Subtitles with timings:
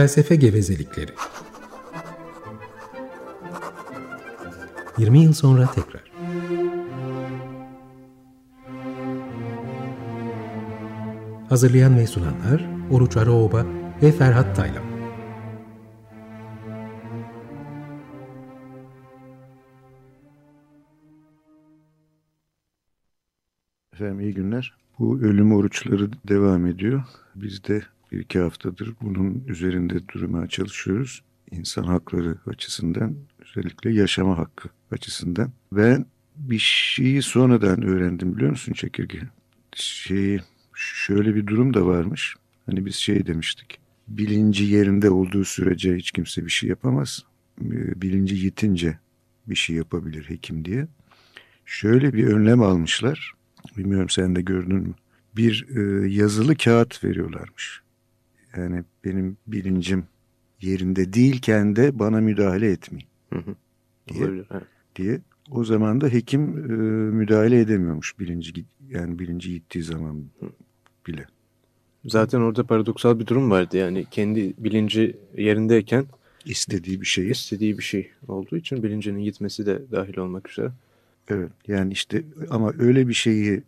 [0.00, 1.12] Felsefe gevezelikleri.
[4.98, 6.12] 20 yıl sonra tekrar.
[11.48, 13.66] Hazırlayan ve sunanlar Oruç Araoba
[14.02, 14.84] ve Ferhat Taylan.
[23.92, 24.74] Efendim iyi günler.
[24.98, 27.02] Bu ölüm oruçları devam ediyor.
[27.34, 27.82] Biz de
[28.12, 31.22] bir iki haftadır bunun üzerinde durmaya çalışıyoruz.
[31.50, 35.52] İnsan hakları açısından, özellikle yaşama hakkı açısından.
[35.72, 39.20] Ben bir şeyi sonradan öğrendim biliyor musun Çekirge?
[39.74, 40.40] Şeyi,
[40.74, 42.34] şöyle bir durum da varmış.
[42.66, 43.78] Hani biz şey demiştik.
[44.08, 47.24] Bilinci yerinde olduğu sürece hiç kimse bir şey yapamaz.
[47.96, 48.98] Bilinci yitince
[49.46, 50.88] bir şey yapabilir hekim diye.
[51.64, 53.32] Şöyle bir önlem almışlar.
[53.76, 54.94] Bilmiyorum sen de gördün mü?
[55.36, 57.82] Bir e, yazılı kağıt veriyorlarmış.
[58.56, 60.04] Yani benim bilincim
[60.60, 63.08] yerinde değilken de bana müdahale etmeyin
[64.08, 64.24] diye.
[64.24, 64.66] Olabilir, evet.
[64.96, 65.20] diye.
[65.50, 66.72] O zaman da hekim e,
[67.16, 70.24] müdahale edemiyormuş bilinci yani bilinci gittiği zaman
[71.06, 71.24] bile.
[72.04, 76.06] Zaten orada paradoksal bir durum vardı yani kendi bilinci yerindeyken
[76.44, 77.30] istediği bir şeyi.
[77.30, 80.70] istediği bir şey olduğu için bilincinin gitmesi de dahil olmak üzere.
[81.28, 83.62] Evet yani işte ama öyle bir şeyi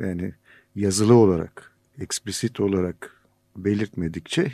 [0.00, 0.34] yani
[0.74, 3.19] yazılı olarak, eksplisit olarak
[3.64, 4.50] belirtmedikçe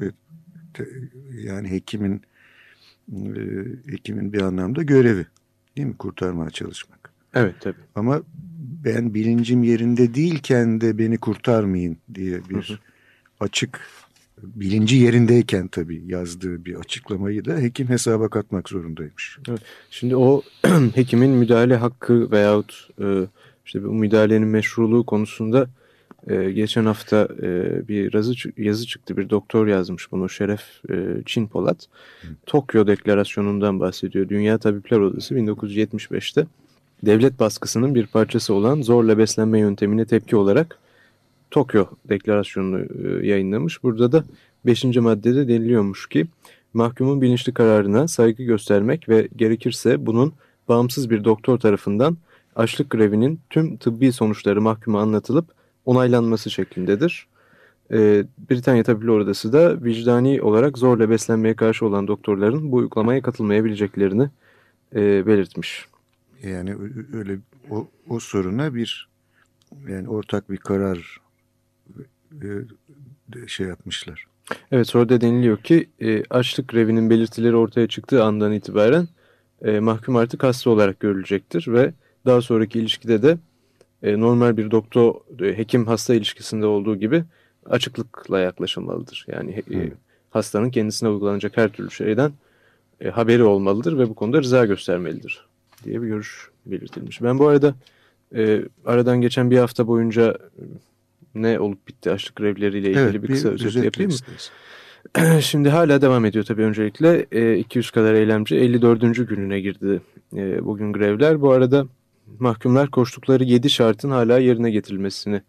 [0.00, 0.04] e,
[1.32, 2.22] yani hekimin
[3.12, 3.42] e,
[3.86, 5.26] hekimin bir anlamda görevi
[5.76, 7.12] değil mi kurtarmaya çalışmak.
[7.34, 7.80] Evet tabii.
[7.94, 8.22] Ama
[8.84, 12.78] ben bilincim yerinde değilken de beni kurtarmayın diye bir Hı hı.
[13.40, 13.80] açık
[14.42, 19.38] bilinci yerindeyken tabii yazdığı bir açıklamayı da hekim hesaba katmak zorundaymış.
[19.90, 20.42] Şimdi o
[20.94, 23.26] hekimin müdahale hakkı veyahut e,
[23.66, 25.68] işte bu müdahalenin meşruluğu konusunda
[26.28, 29.16] e, geçen hafta e, bir yazı, yazı çıktı.
[29.16, 31.86] Bir doktor yazmış bunu Şeref e, Çin Polat.
[32.46, 34.28] Tokyo Deklarasyonu'ndan bahsediyor.
[34.28, 36.46] Dünya Tabipler Odası 1975'te
[37.02, 40.78] devlet baskısının bir parçası olan zorla beslenme yöntemine tepki olarak
[41.50, 43.82] Tokyo Deklarasyonu'nu e, yayınlamış.
[43.82, 44.24] Burada da
[44.66, 44.84] 5.
[44.84, 46.26] maddede deniliyormuş ki
[46.74, 50.32] mahkumun bilinçli kararına saygı göstermek ve gerekirse bunun
[50.68, 52.16] bağımsız bir doktor tarafından
[52.56, 55.59] açlık grevinin tüm tıbbi sonuçları mahkuma anlatılıp
[55.90, 57.26] onaylanması şeklindedir.
[57.92, 64.30] Ee, Britanya Tabipler Odası da vicdani olarak zorla beslenmeye karşı olan doktorların bu uygulamaya katılmayabileceklerini
[64.94, 65.86] e, belirtmiş.
[66.42, 66.76] Yani
[67.12, 67.38] öyle
[67.70, 69.08] o, o soruna bir
[69.88, 71.20] yani ortak bir karar
[72.42, 72.46] e,
[73.46, 74.26] şey yapmışlar.
[74.72, 79.08] Evet sonra da deniliyor ki e, açlık grevinin belirtileri ortaya çıktığı andan itibaren
[79.64, 81.92] e, mahkum artık hasta olarak görülecektir ve
[82.26, 83.38] daha sonraki ilişkide de
[84.02, 87.24] e, normal bir doktor e, hekim hasta ilişkisinde olduğu gibi
[87.66, 89.26] açıklıkla yaklaşılmalıdır.
[89.28, 89.92] Yani e, Evet.
[90.30, 92.32] hastanın kendisine uygulanacak her türlü şeyden
[93.00, 95.46] e, haberi olmalıdır ve bu konuda rıza göstermelidir
[95.84, 97.22] diye bir görüş belirtilmiş.
[97.22, 97.74] Ben bu arada
[98.34, 100.38] e, aradan geçen bir hafta boyunca
[101.34, 105.40] ne olup bitti açlık grevleriyle ilgili Evet, bir kısa özet yapayım mı?
[105.40, 107.26] Şimdi hala devam ediyor tabii öncelikle.
[107.32, 109.28] E, 200 kadar eylemci 54.
[109.28, 110.00] gününe girdi
[110.36, 111.40] e, bugün grevler.
[111.40, 111.86] Bu arada
[112.38, 115.42] mahkumlar koştukları 7 şartın hala yerine getirilmesini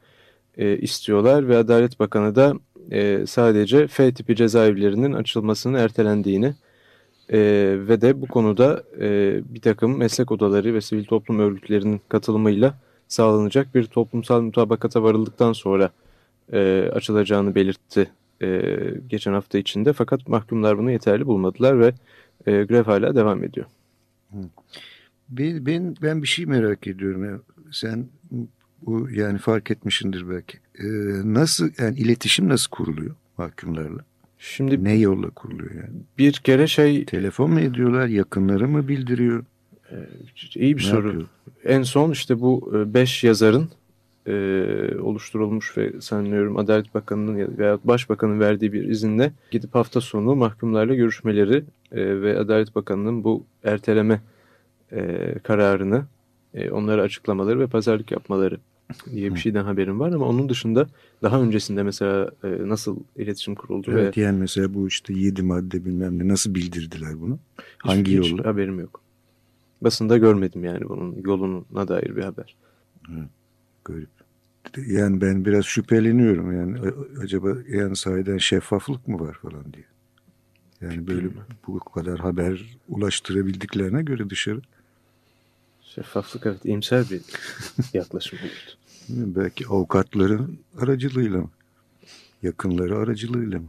[0.57, 2.53] e, istiyorlar ve Adalet Bakanı da
[2.91, 6.53] e, sadece F tipi cezaevlerinin açılmasının ertelendiğini
[7.29, 7.39] e,
[7.87, 12.73] ve de bu konuda e, bir takım meslek odaları ve sivil toplum örgütlerinin katılımıyla
[13.07, 15.89] sağlanacak bir toplumsal mutabakata varıldıktan sonra
[16.53, 18.11] e, açılacağını belirtti
[18.41, 18.61] e,
[19.07, 19.93] geçen hafta içinde.
[19.93, 21.93] Fakat mahkumlar bunu yeterli bulmadılar ve
[22.45, 23.65] e, grev hala devam ediyor.
[25.31, 27.25] Ben, ben, ben bir şey merak ediyorum.
[27.25, 27.39] Ya.
[27.71, 28.05] Sen
[28.81, 30.57] bu yani fark etmişsindir belki.
[30.79, 30.83] Ee,
[31.33, 33.99] nasıl yani iletişim nasıl kuruluyor mahkumlarla?
[34.39, 35.95] Şimdi Ne yolla kuruluyor yani?
[36.17, 38.07] bir kere şey Telefon mu ediyorlar?
[38.07, 39.43] Yakınları mı bildiriyor?
[40.55, 41.07] iyi bir Ne soru.
[41.07, 41.27] yapıyor?
[41.63, 43.69] En son işte bu 5 yazarın
[44.27, 44.33] e,
[45.01, 50.95] oluşturulmuş ve sanıyorum Adalet Bakanı'nın ya- veya Başbakan'ın verdiği bir izinle gidip hafta sonu mahkumlarla
[50.95, 54.21] görüşmeleri e, ve Adalet Bakanı'nın bu erteleme
[54.91, 56.05] e, kararını
[56.53, 58.57] e, onlara açıklamaları ve pazarlık yapmaları
[59.11, 60.87] diye bir şeyden haberim var ama onun dışında
[61.23, 65.85] daha öncesinde mesela e, nasıl iletişim kuruldu Evet, ve yani mesela bu işte yedi madde
[65.85, 67.39] bilmem ne nasıl bildirdiler bunu?
[67.77, 68.45] Hangi hiç, hiç yolla?
[68.45, 69.01] haberim yok.
[69.81, 72.55] Basında görmedim yani bunun yoluna dair bir haber.
[73.85, 74.09] Garip.
[74.87, 76.79] Yani ben biraz şüpheleniyorum yani
[77.23, 79.85] acaba yani sahiden şeffaflık mı var falan diye.
[80.81, 81.27] Yani böyle
[81.67, 84.61] bu kadar haber ulaştırabildiklerine göre dışarı
[85.95, 87.21] Şeffaflık evet iyimser bir
[87.93, 88.77] yaklaşım oldu.
[89.09, 91.49] belki avukatların aracılığıyla mı?
[92.43, 93.67] Yakınları aracılığıyla mı?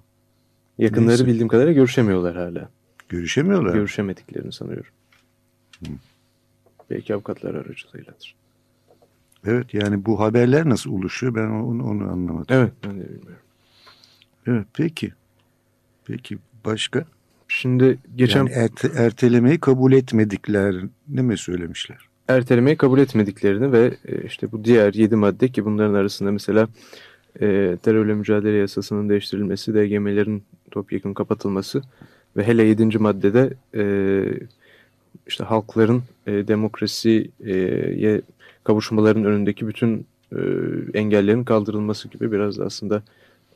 [0.78, 1.26] Yakınları Neyse.
[1.26, 2.68] bildiğim kadarıyla görüşemiyorlar hala.
[3.08, 3.74] Görüşemiyorlar.
[3.74, 4.90] Görüşemediklerini sanıyorum.
[5.80, 5.90] Hı.
[6.90, 8.34] Belki avukatlar aracılığıyladır.
[9.46, 12.46] Evet yani bu haberler nasıl oluşuyor ben onu, onu anlamadım.
[12.48, 13.42] Evet ben de bilmiyorum.
[14.46, 15.12] Evet peki.
[16.04, 17.04] Peki başka?
[17.48, 20.90] Şimdi geçen Yani erte- ertelemeyi kabul etmediklerini
[21.22, 21.98] mi söylemişler?
[22.28, 26.68] Ertelemeyi kabul etmediklerini ve e, işte bu diğer 7 madde ki bunların arasında mesela
[27.40, 31.82] e, terörle mücadele yasasının değiştirilmesi, DGM'lerin topyekun kapatılması
[32.36, 32.98] ve hele 7.
[32.98, 33.84] maddede e,
[35.26, 38.20] işte halkların e, demokrasiye
[38.64, 40.38] kavuşmaların önündeki bütün e,
[40.94, 43.02] engellerin kaldırılması gibi biraz da aslında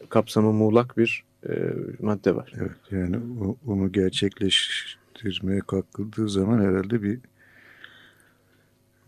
[0.08, 1.52] kapsamı muğlak bir e,
[2.00, 2.52] madde var.
[2.60, 3.16] Evet yani
[3.66, 7.18] onu gerçekleştirmeye kalkıldığı zaman herhalde bir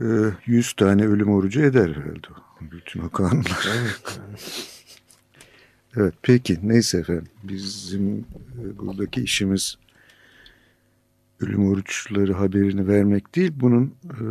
[0.01, 2.29] 100 tane ölüm orucu eder herhalde.
[2.61, 3.69] Bütün o kanunlar.
[5.97, 9.79] Evet peki neyse efendim bizim e, buradaki işimiz
[11.41, 14.25] ölüm oruçları haberini vermek değil bunun e,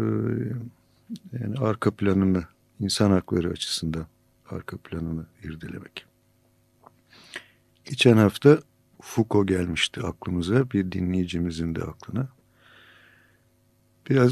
[1.40, 2.44] yani arka planını
[2.80, 4.06] insan hakları açısından
[4.50, 6.06] arka planını irdelemek.
[7.86, 8.60] Geçen hafta
[9.02, 12.30] Foucault gelmişti aklımıza bir dinleyicimizin de aklına.
[14.10, 14.32] Biraz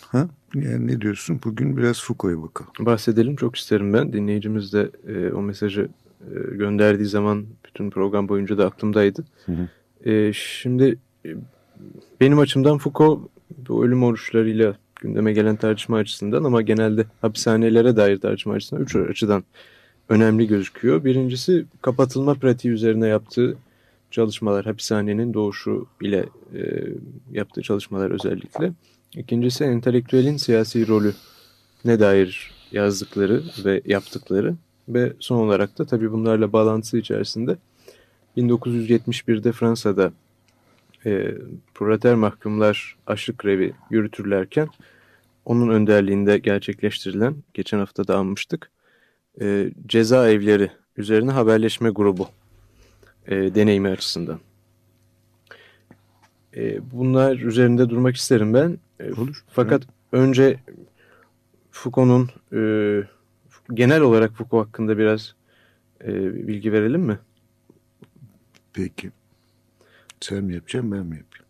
[0.00, 2.72] ha yani ne diyorsun bugün biraz Foucault'a bakalım.
[2.80, 4.12] bahsedelim çok isterim ben.
[4.12, 5.88] Dinleyicimiz de e, o mesajı
[6.20, 9.24] e, gönderdiği zaman bütün program boyunca da aklımdaydı.
[9.46, 9.68] Hı hı.
[10.10, 11.28] E, şimdi e,
[12.20, 13.28] benim açımdan Foucault
[13.68, 19.44] bu ölüm oruçlarıyla gündeme gelen tartışma açısından ama genelde hapishanelere dair tartışma açısından üç açıdan
[20.08, 21.04] önemli gözüküyor.
[21.04, 23.56] Birincisi kapatılma pratiği üzerine yaptığı
[24.10, 26.60] çalışmalar, hapishanenin doğuşu ile e,
[27.32, 28.72] yaptığı çalışmalar özellikle.
[29.16, 31.14] İkincisi entelektüelin siyasi rolü
[31.84, 34.54] ne dair yazdıkları ve yaptıkları
[34.88, 37.56] ve son olarak da tabii bunlarla bağlantısı içerisinde
[38.36, 40.12] 1971'de Fransa'da
[41.06, 41.34] e,
[41.74, 44.68] proleter mahkumlar açlık grevi yürütürlerken
[45.44, 48.70] onun önderliğinde gerçekleştirilen geçen hafta da anmıştık
[49.40, 52.28] e, cezaevleri üzerine haberleşme grubu
[53.26, 54.40] e, deneyimi açısından.
[56.56, 58.78] E, bunlar üzerinde durmak isterim ben.
[59.00, 59.44] E, Olur.
[59.48, 59.82] fakat
[60.12, 60.60] önce
[61.70, 62.60] Foucault'un e,
[63.74, 65.34] genel olarak Foucault hakkında biraz
[66.04, 66.14] e,
[66.48, 67.18] bilgi verelim mi?
[68.72, 69.10] Peki.
[70.20, 71.46] Sen mi yapacaksın ben mi yapayım?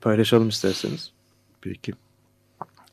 [0.00, 1.12] Paylaşalım isterseniz.
[1.60, 1.92] Peki.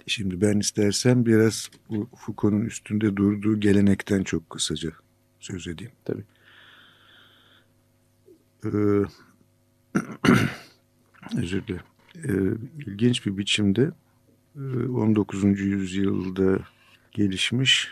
[0.08, 4.92] Şimdi ben istersen biraz bu Foucault'un üstünde durduğu gelenekten çok kısaca
[5.40, 5.92] söz edeyim.
[6.06, 6.24] Tabii.
[8.66, 8.70] Ee,
[11.38, 11.86] özür dilerim.
[12.24, 12.32] Ee,
[12.80, 13.92] ilginç bir biçimde
[14.56, 15.44] e, 19.
[15.44, 16.60] yüzyılda
[17.12, 17.90] gelişmiş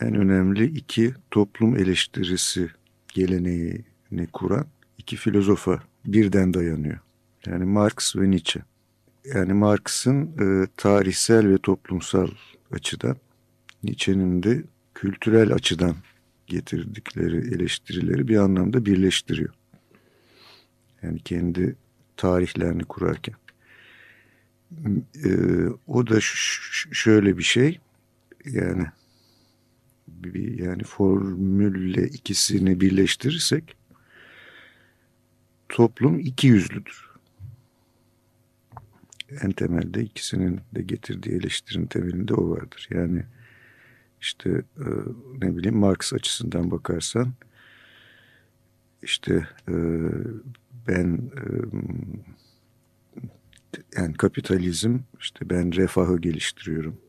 [0.00, 2.70] en önemli iki toplum eleştirisi
[3.08, 4.66] geleneğini kuran
[4.98, 6.98] iki filozofa birden dayanıyor.
[7.46, 8.62] Yani Marx ve Nietzsche.
[9.34, 12.28] Yani Marx'ın e, tarihsel ve toplumsal
[12.72, 13.16] açıdan,
[13.82, 14.62] Nietzsche'nin de
[14.94, 15.94] kültürel açıdan
[16.46, 19.54] getirdikleri eleştirileri bir anlamda birleştiriyor.
[21.02, 21.76] Yani kendi
[22.16, 23.34] tarihlerini kurarken.
[25.24, 25.30] E,
[25.86, 26.18] o da
[26.92, 27.80] şöyle bir şey,
[28.44, 28.86] yani
[30.08, 33.76] bir yani formülle ikisini birleştirirsek
[35.68, 37.10] toplum iki yüzlüdür.
[39.42, 42.88] En temelde ikisinin de getirdiği eleştirinin temelinde o vardır.
[42.90, 43.24] Yani
[44.20, 44.86] işte e,
[45.42, 47.32] ne bileyim Marx açısından bakarsan
[49.02, 49.74] işte e,
[50.88, 51.44] ben e,
[53.96, 57.00] yani kapitalizm işte ben refahı geliştiriyorum,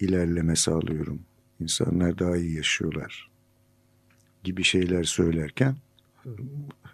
[0.00, 1.20] ilerleme sağlıyorum,
[1.60, 3.30] insanlar daha iyi yaşıyorlar
[4.44, 5.76] gibi şeyler söylerken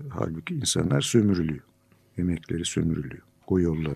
[0.09, 1.65] halbuki insanlar sömürülüyor,
[2.19, 3.95] emekleri sömürülüyor, o yolla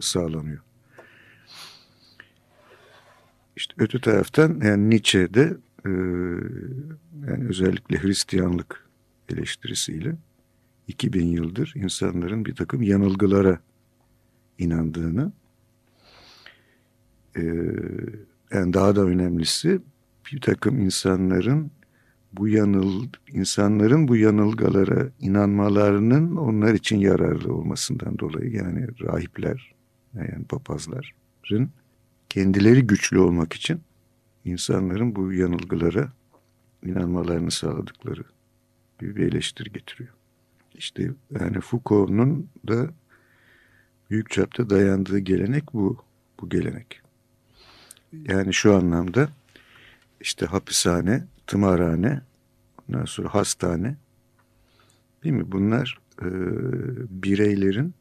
[0.00, 0.60] sağlanıyor.
[3.56, 5.90] İşte öte taraftan yani Nietzsche'de e,
[7.28, 8.88] yani özellikle Hristiyanlık
[9.28, 10.16] eleştirisiyle
[10.88, 13.60] 2000 yıldır insanların bir takım yanılgılara
[14.58, 15.32] inandığını
[17.36, 17.42] e,
[18.52, 19.80] yani daha da önemlisi
[20.32, 21.70] bir takım insanların
[22.32, 29.74] bu yanıl insanların bu yanılgalara inanmalarının onlar için yararlı olmasından dolayı yani rahipler
[30.14, 31.70] yani papazların
[32.28, 33.80] kendileri güçlü olmak için
[34.44, 36.12] insanların bu yanılgılara
[36.84, 38.24] inanmalarını sağladıkları
[39.00, 40.14] bir, eleştiri getiriyor.
[40.74, 41.10] İşte
[41.40, 42.90] yani Foucault'un da
[44.10, 45.96] büyük çapta dayandığı gelenek bu
[46.40, 47.00] bu gelenek.
[48.12, 49.28] Yani şu anlamda
[50.20, 52.20] işte hapishane, tımarhane,
[52.88, 53.96] ondan sonra hastane
[55.24, 55.52] Değil mi?
[55.52, 56.28] Bunlar e,
[57.22, 57.94] bireylerin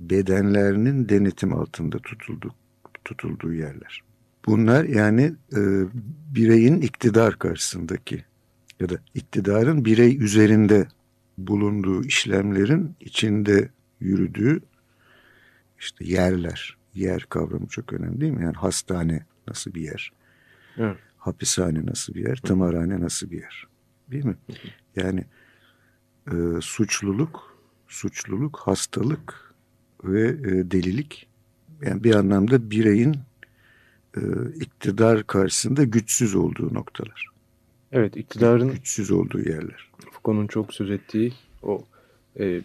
[0.00, 2.54] bedenlerinin denetim altında tutuldu,
[3.04, 4.02] tutulduğu yerler.
[4.46, 5.60] Bunlar yani e,
[6.34, 8.24] bireyin iktidar karşısındaki
[8.80, 10.88] ya da iktidarın birey üzerinde
[11.38, 13.68] bulunduğu işlemlerin içinde
[14.00, 14.60] yürüdüğü
[15.84, 16.76] işte yerler.
[16.94, 18.42] Yer kavramı çok önemli değil mi?
[18.42, 20.12] Yani hastane nasıl bir yer?
[20.76, 20.96] Evet.
[21.18, 22.36] Hapishane nasıl bir yer?
[22.36, 23.66] Tımarhane nasıl bir yer?
[24.10, 24.36] Değil mi?
[24.96, 25.24] Yani
[26.26, 29.54] e, suçluluk, suçluluk, hastalık
[30.04, 31.28] ve e, delilik
[31.82, 33.16] yani bir anlamda bireyin
[34.16, 34.20] e,
[34.60, 37.28] iktidar karşısında güçsüz olduğu noktalar.
[37.92, 39.90] Evet, iktidarın güçsüz olduğu yerler.
[40.12, 41.84] Foucault'un çok söz ettiği o
[42.40, 42.60] e,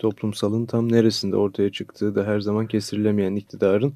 [0.00, 3.92] toplumsalın tam neresinde ortaya çıktığı da her zaman kestirilemeyen iktidarın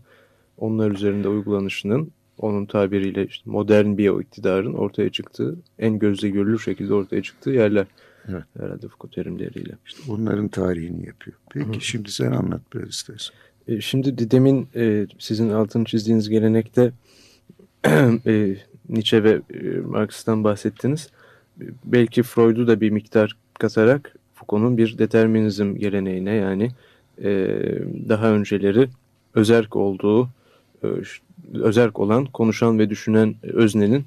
[0.59, 6.59] onlar üzerinde uygulanışının onun tabiriyle işte modern bir o iktidarın ortaya çıktığı en gözle görülür
[6.59, 7.87] şekilde ortaya çıktığı yerler.
[8.29, 8.45] Evet.
[8.59, 9.73] Herhalde Foucault terimleriyle.
[9.87, 11.37] İşte onların tarihini yapıyor.
[11.51, 11.81] Peki Hı.
[11.81, 13.35] şimdi sen anlat biraz istersen.
[13.69, 16.93] E, şimdi demin e, sizin altını çizdiğiniz gelenekte
[18.27, 18.57] e,
[18.89, 21.11] Nietzsche ve e, Marx'tan bahsettiniz.
[21.85, 26.71] Belki Freud'u da bir miktar katarak Foucault'un bir determinizm geleneğine yani
[27.23, 27.31] e,
[28.09, 28.89] daha önceleri
[29.35, 30.29] özerk olduğu,
[30.85, 30.87] e,
[31.55, 34.05] özerk olan, konuşan ve düşünen öznenin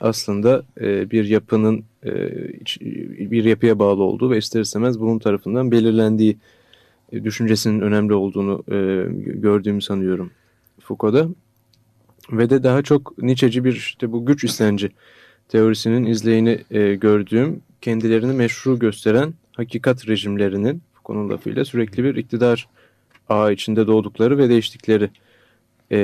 [0.00, 2.10] aslında e, bir yapının e,
[3.30, 6.36] bir yapıya bağlı olduğu ve ister istemez bunun tarafından belirlendiği
[7.12, 10.30] e, düşüncesinin önemli olduğunu e, gördüğümü sanıyorum
[10.80, 11.28] Foucault'da.
[12.32, 14.90] Ve de daha çok Nietzsche'ci bir işte bu güç istenci
[15.48, 22.68] teorisinin izleyini e, gördüğüm, kendilerini meşru gösteren hakikat rejimlerinin Foucault'un lafıyla sürekli bir iktidar
[23.28, 25.10] ağı içinde doğdukları ve değiştikleri
[25.92, 25.98] e,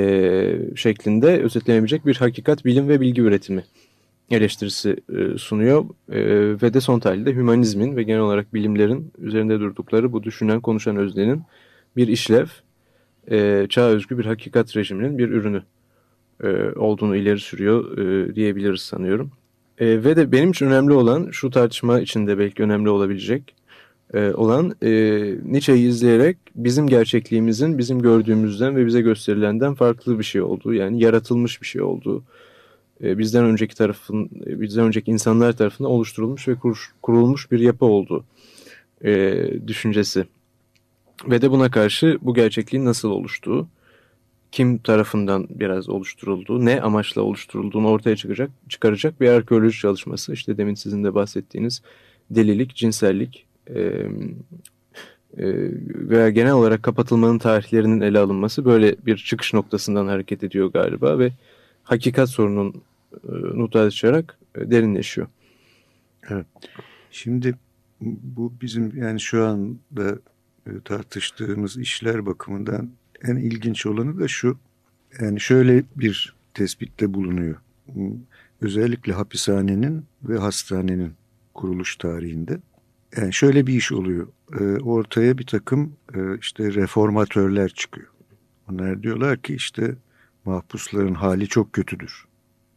[0.75, 3.63] şeklinde özetlenebilecek bir hakikat, bilim ve bilgi üretimi
[4.31, 6.19] eleştirisi e, sunuyor e,
[6.61, 11.41] ve de son tahlilde hümanizmin ve genel olarak bilimlerin üzerinde durdukları bu düşünen konuşan öznenin
[11.95, 12.47] bir işlev,
[13.31, 15.63] e, çağ özgü bir hakikat rejiminin bir ürünü
[16.43, 19.31] e, olduğunu ileri sürüyor e, diyebiliriz sanıyorum.
[19.79, 23.55] E, ve de benim için önemli olan şu tartışma içinde belki önemli olabilecek
[24.13, 24.89] e, olan e,
[25.45, 31.61] Nietzsche'yi izleyerek bizim gerçekliğimizin bizim gördüğümüzden ve bize gösterilenden farklı bir şey olduğu yani yaratılmış
[31.61, 32.23] bir şey olduğu
[33.03, 37.85] e, bizden önceki tarafın e, bizden önceki insanlar tarafından oluşturulmuş ve kur, kurulmuş bir yapı
[37.85, 38.25] olduğu
[39.03, 40.25] e, düşüncesi.
[41.29, 43.67] Ve de buna karşı bu gerçekliğin nasıl oluştuğu
[44.51, 50.33] kim tarafından biraz oluşturulduğu, ne amaçla oluşturulduğunu ortaya çıkacak, çıkaracak bir arkeoloji çalışması.
[50.33, 51.81] İşte demin sizin de bahsettiğiniz
[52.31, 53.79] delilik, cinsellik e,
[55.37, 55.45] e,
[56.09, 61.31] veya genel olarak kapatılmanın tarihlerinin ele alınması böyle bir çıkış noktasından hareket ediyor galiba ve
[61.83, 62.81] hakikat sorunun
[63.67, 65.27] e, tartışarak derinleşiyor.
[66.29, 66.45] Evet.
[67.11, 67.55] Şimdi
[68.01, 70.19] bu bizim yani şu anda
[70.85, 72.89] tartıştığımız işler bakımından
[73.23, 74.57] en ilginç olanı da şu.
[75.21, 77.55] Yani şöyle bir tespitte bulunuyor.
[78.61, 81.13] Özellikle hapishanenin ve hastanenin
[81.53, 82.59] kuruluş tarihinde.
[83.17, 84.27] Yani şöyle bir iş oluyor.
[84.59, 88.07] E, ortaya bir takım e, işte reformatörler çıkıyor.
[88.71, 89.95] Onlar diyorlar ki işte
[90.45, 92.25] mahpusların hali çok kötüdür.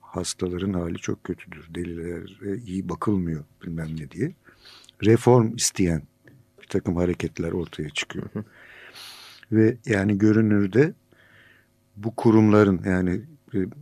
[0.01, 1.67] Hastaların hali çok kötüdür.
[1.75, 4.33] Delilere iyi bakılmıyor bilmem ne diye.
[5.05, 6.03] Reform isteyen
[6.63, 8.27] bir takım hareketler ortaya çıkıyor.
[9.53, 10.93] Ve yani görünürde
[11.97, 13.21] bu kurumların yani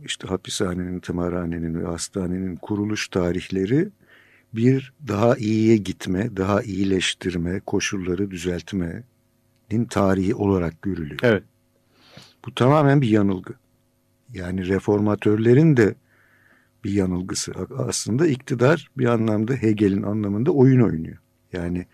[0.05, 3.89] işte hapishanenin, tımarhanenin ve hastanenin kuruluş tarihleri
[4.53, 11.19] bir daha iyiye gitme, daha iyileştirme, koşulları düzeltmenin tarihi olarak görülüyor.
[11.23, 11.43] Evet.
[12.45, 13.53] Bu tamamen bir yanılgı.
[14.33, 15.95] Yani reformatörlerin de
[16.83, 17.53] bir yanılgısı.
[17.77, 21.17] Aslında iktidar bir anlamda Hegel'in anlamında oyun oynuyor.
[21.53, 21.85] Yani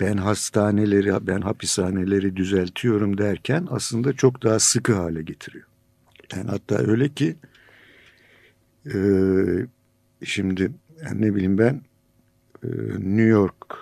[0.00, 5.66] ben hastaneleri, ben hapishaneleri düzeltiyorum derken aslında çok daha sıkı hale getiriyor.
[6.32, 7.36] Yani hatta öyle ki
[8.86, 8.96] e,
[10.24, 10.70] şimdi
[11.04, 11.82] yani ne bileyim ben
[12.64, 13.76] e, New York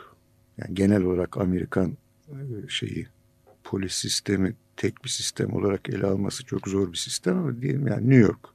[0.59, 1.97] yani genel olarak Amerikan
[2.29, 2.37] e,
[2.69, 3.07] şeyi
[3.65, 8.11] polis sistemi tek bir sistem olarak ele alması çok zor bir sistem ama diyelim yani
[8.11, 8.49] New York.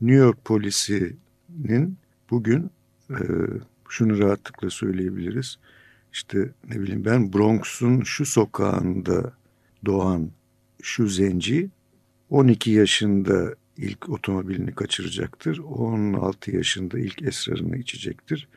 [0.00, 1.98] New York polisinin
[2.30, 2.70] bugün
[3.10, 3.16] e,
[3.88, 5.58] şunu rahatlıkla söyleyebiliriz
[6.12, 9.32] işte ne bileyim ben Bronx'un şu sokağında
[9.84, 10.30] doğan
[10.82, 11.70] şu zenci
[12.30, 15.58] 12 yaşında ilk otomobilini kaçıracaktır.
[15.58, 18.48] 16 yaşında ilk esrarını içecektir.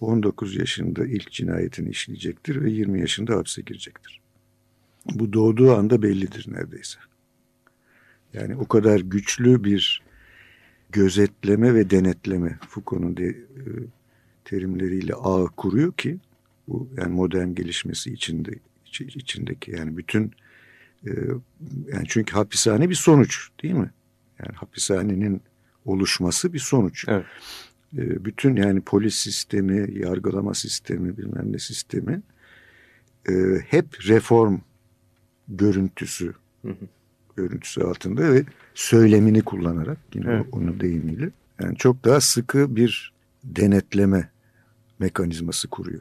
[0.00, 4.20] 19 yaşında ilk cinayetini işleyecektir ve 20 yaşında hapse girecektir.
[5.14, 6.98] Bu doğduğu anda bellidir neredeyse.
[8.32, 10.02] Yani o kadar güçlü bir
[10.92, 13.62] gözetleme ve denetleme Foucault'un de, e,
[14.44, 16.18] terimleriyle ağ kuruyor ki
[16.68, 18.50] Bu yani modern gelişmesi içinde
[19.00, 20.32] içindeki yani bütün
[21.06, 21.10] e,
[21.92, 23.90] yani çünkü hapishane bir sonuç değil mi?
[24.38, 25.42] Yani hapishanenin
[25.84, 27.04] oluşması bir sonuç.
[27.08, 27.24] Evet.
[27.96, 32.22] E, bütün yani polis sistemi, yargılama sistemi, bilmem ne sistemi
[33.28, 33.32] e,
[33.68, 34.58] hep reform
[35.48, 36.86] görüntüsü hı hı.
[37.36, 38.44] görüntüsü altında ve
[38.74, 40.46] söylemini kullanarak yine evet.
[40.52, 43.12] onun deyimiyle yani çok daha sıkı bir
[43.44, 44.30] denetleme
[44.98, 46.00] mekanizması kuruyor.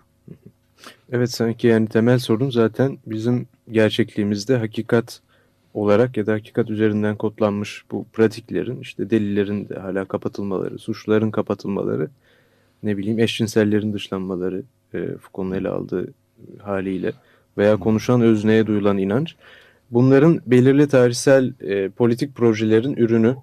[1.12, 5.22] Evet sanki yani temel sorun zaten bizim gerçekliğimizde hakikat
[5.74, 12.10] olarak ya da hakikat üzerinden kodlanmış bu pratiklerin işte delillerin de hala kapatılmaları, suçluların kapatılmaları,
[12.84, 14.64] ne bileyim eşcinsellerin dışlanmaları
[14.94, 16.14] e, Foucault'un ele aldığı
[16.62, 17.14] haliyle
[17.58, 19.36] veya konuşan özneye duyulan inanç
[19.92, 23.36] bunların belirli tarihsel e, politik projelerin ürünü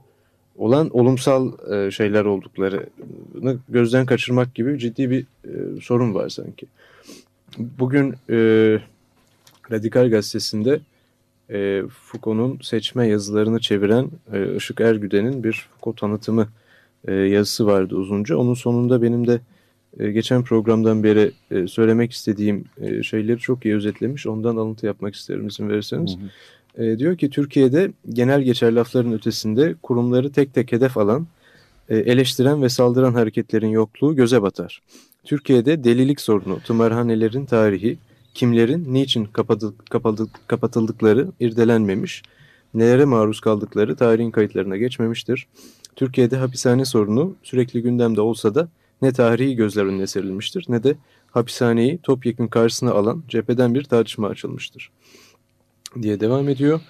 [0.56, 6.66] olan olumsal e, şeyler olduklarını gözden kaçırmak gibi ciddi bir e, sorun var sanki.
[7.58, 8.37] Bugün e,
[9.70, 10.80] Radikal Gazetesi'nde
[11.50, 16.49] e, Foucault'un seçme yazılarını çeviren e, Işık Ergüden'in bir Foucault tanıtımı
[17.08, 18.37] e, yazısı vardı uzunca.
[18.37, 19.40] Onun sonunda benim de
[19.99, 24.26] e, geçen programdan beri e, söylemek istediğim e, şeyleri çok iyi özetlemiş.
[24.26, 26.16] Ondan alıntı yapmak isterim izin verirseniz.
[26.16, 26.84] Hı hı.
[26.84, 31.26] E, diyor ki Türkiye'de genel geçer lafların ötesinde kurumları tek tek hedef alan,
[31.88, 34.82] e, eleştiren ve saldıran hareketlerin yokluğu göze batar.
[35.25, 37.99] Türkiye'de delilik sorunu, tımarhanelerin tarihi,
[38.35, 39.28] kimlerin niçin
[40.49, 42.23] kapatıldıkları irdelenmemiş,
[42.75, 45.47] nelere maruz kaldıkları tarihin kayıtlarına geçmemiştir.
[45.97, 48.69] Türkiye'de hapishane sorunu sürekli gündemde olsa da
[49.02, 50.97] ne tarihi gözler önüne serilmiştir ne de
[51.31, 54.90] hapishaneyi topyekun karşısına alan cepheden bir tartışma açılmıştır
[56.02, 56.81] diye devam ediyor.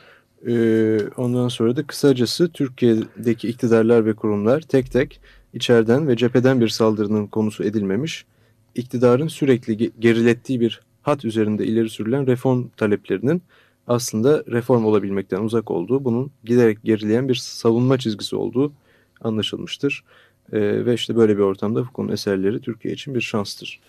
[0.49, 5.21] Ee, ondan sonra da kısacası Türkiye'deki iktidarlar ve kurumlar tek tek
[5.55, 8.27] içeriden ve cepheden bir saldırının konusu edilmemiş,
[8.75, 13.43] iktidarın sürekli gerilettiği bir hat üzerinde ileri sürülen reform taleplerinin
[13.87, 18.73] aslında reform olabilmekten uzak olduğu, bunun giderek gerileyen bir savunma çizgisi olduğu
[19.21, 20.05] anlaşılmıştır.
[20.53, 23.81] E, ve işte böyle bir ortamda Foucault'un eserleri Türkiye için bir şanstır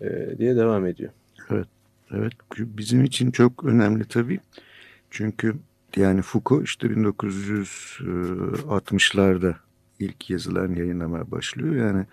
[0.00, 1.10] e, diye devam ediyor.
[1.50, 1.68] Evet,
[2.10, 4.40] evet bizim için çok önemli tabii.
[5.10, 5.54] Çünkü
[5.96, 9.54] yani Foucault işte 1960'larda
[9.98, 11.74] ilk yazılarını yayınlamaya başlıyor.
[11.74, 12.06] Yani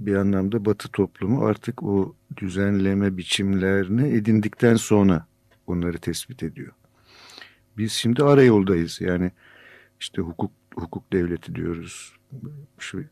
[0.00, 5.26] bir anlamda Batı toplumu artık o düzenleme biçimlerini edindikten sonra
[5.66, 6.72] onları tespit ediyor.
[7.78, 9.00] Biz şimdi ara yoldayız.
[9.00, 9.30] Yani
[10.00, 12.16] işte hukuk hukuk devleti diyoruz.
[12.78, 13.04] Şu,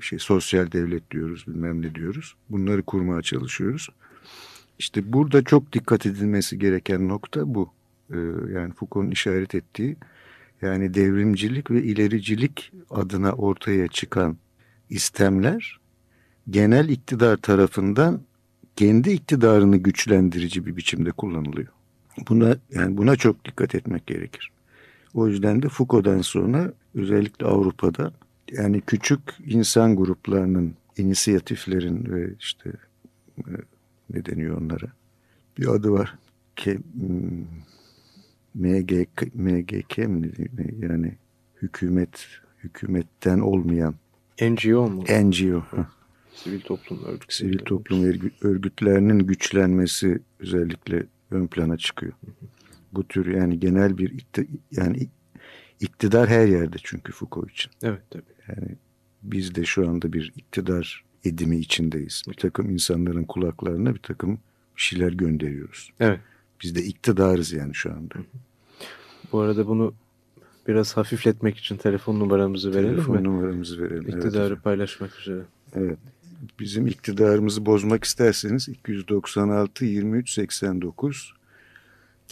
[0.00, 2.34] şey sosyal devlet diyoruz, bilmem ne diyoruz.
[2.50, 3.88] Bunları kurmaya çalışıyoruz.
[4.78, 7.72] İşte burada çok dikkat edilmesi gereken nokta bu.
[8.10, 8.16] Ee,
[8.52, 9.96] yani Foucault'un işaret ettiği
[10.62, 14.36] yani devrimcilik ve ilericilik adına ortaya çıkan
[14.90, 15.80] istemler
[16.50, 18.20] genel iktidar tarafından
[18.76, 21.68] kendi iktidarını güçlendirici bir biçimde kullanılıyor.
[22.28, 24.50] Buna yani buna çok dikkat etmek gerekir.
[25.14, 28.12] O yüzden de Foucault'dan sonra özellikle Avrupa'da
[28.52, 32.72] yani küçük insan gruplarının inisiyatiflerin ve işte
[33.38, 33.52] e,
[34.10, 34.86] ne deniyor onlara
[35.58, 36.14] bir adı var.
[36.56, 36.78] Ke,
[38.54, 40.32] MGK, MGK mi
[40.80, 41.14] yani
[41.62, 42.26] hükümet
[42.64, 43.94] hükümetten olmayan
[44.42, 45.04] NGO mu?
[45.22, 45.62] NGO.
[46.34, 47.36] Sivil toplum örgütleri.
[47.36, 48.04] Sivil toplum
[48.42, 52.12] örgütlerinin güçlenmesi özellikle ön plana çıkıyor.
[52.92, 54.26] Bu tür yani genel bir
[54.70, 55.08] yani
[55.80, 57.70] iktidar her yerde çünkü Foucault için.
[57.82, 58.22] Evet tabii.
[58.48, 58.76] Yani
[59.22, 62.22] biz de şu anda bir iktidar edimi içindeyiz.
[62.28, 64.38] Bir takım insanların kulaklarına bir takım
[64.76, 65.92] şeyler gönderiyoruz.
[66.00, 66.20] Evet.
[66.62, 68.14] Biz de iktidarız yani şu anda.
[69.32, 69.94] Bu arada bunu
[70.68, 73.22] biraz hafifletmek için telefon numaramızı verelim telefon mi?
[73.22, 74.08] Telefon numaramızı verelim.
[74.08, 74.64] İktidarı evet.
[74.64, 75.42] paylaşmak üzere.
[75.74, 75.98] Evet.
[76.60, 81.34] Bizim iktidarımızı bozmak isterseniz 296 23 89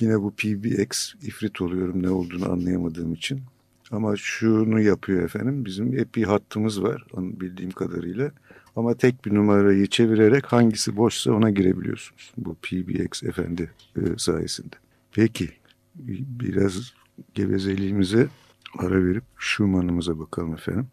[0.01, 3.43] Yine bu PBX ifrit oluyorum ne olduğunu anlayamadığım için.
[3.91, 5.65] Ama şunu yapıyor efendim.
[5.65, 8.31] Bizim hep bir hattımız var bildiğim kadarıyla.
[8.77, 12.33] Ama tek bir numarayı çevirerek hangisi boşsa ona girebiliyorsunuz.
[12.37, 14.77] Bu PBX efendi e, sayesinde.
[15.13, 15.49] Peki
[15.95, 16.93] biraz
[17.35, 18.29] gevezeliğimize
[18.79, 20.87] ara verip Schumann'ımıza bakalım efendim.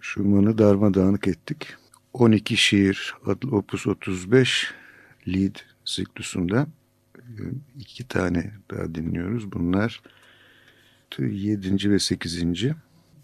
[0.00, 1.76] Schumann'ı darmadağınık ettik.
[2.12, 4.74] 12 şiir adlı Opus 35
[5.28, 6.68] Lied siklusundan
[7.78, 9.52] iki tane daha dinliyoruz.
[9.52, 10.02] Bunlar
[11.18, 12.74] yedinci ve sekizinci.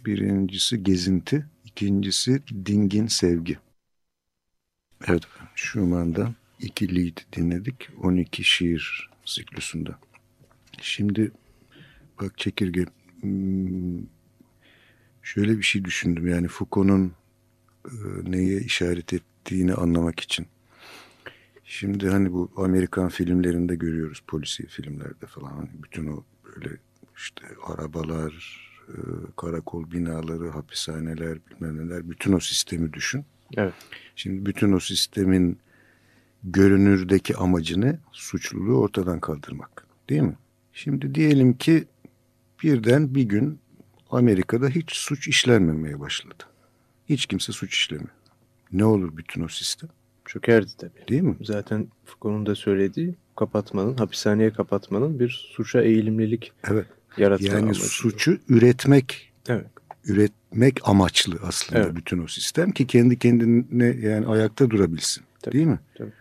[0.06, 3.58] Birincisi Gezinti, ikincisi Dingin Sevgi.
[5.08, 5.22] Evet,
[5.54, 7.88] Schumann'dan iki lead dinledik.
[8.02, 9.98] 12 şiir siklusunda.
[10.80, 11.32] Şimdi
[12.20, 12.84] bak çekirge
[13.20, 14.06] hmm,
[15.22, 16.26] şöyle bir şey düşündüm.
[16.26, 17.12] Yani Foucault'un
[17.84, 20.46] e, neye işaret ettiğini anlamak için.
[21.64, 26.76] Şimdi hani bu Amerikan filmlerinde görüyoruz polisi filmlerde falan hani bütün o böyle
[27.16, 28.94] işte arabalar, e,
[29.36, 33.24] karakol binaları, hapishaneler bilmem neler bütün o sistemi düşün.
[33.56, 33.74] Evet.
[34.16, 35.58] Şimdi bütün o sistemin
[36.44, 37.98] görünürdeki amacı ne?
[38.12, 40.36] Suçluluğu ortadan kaldırmak değil mi?
[40.72, 41.84] Şimdi diyelim ki
[42.62, 43.58] birden bir gün
[44.10, 46.44] Amerika'da hiç suç işlenmemeye başladı.
[47.08, 48.10] Hiç kimse suç işlemiyor.
[48.72, 49.90] Ne olur bütün o sistem?
[50.24, 51.08] Çökerdi tabii.
[51.08, 51.36] Değil mi?
[51.42, 56.86] Zaten Foucault'un da söylediği kapatmanın, hapishaneye kapatmanın bir suça eğilimlilik Evet.
[57.16, 57.80] yaratma Yani amacı.
[57.80, 59.66] suçu üretmek Evet.
[60.04, 61.96] Üretmek amaçlı aslında Evet.
[61.96, 65.24] bütün o sistem ki kendi kendine yani ayakta durabilsin.
[65.42, 65.80] Tabii, Değil mi?
[65.98, 66.12] tabii.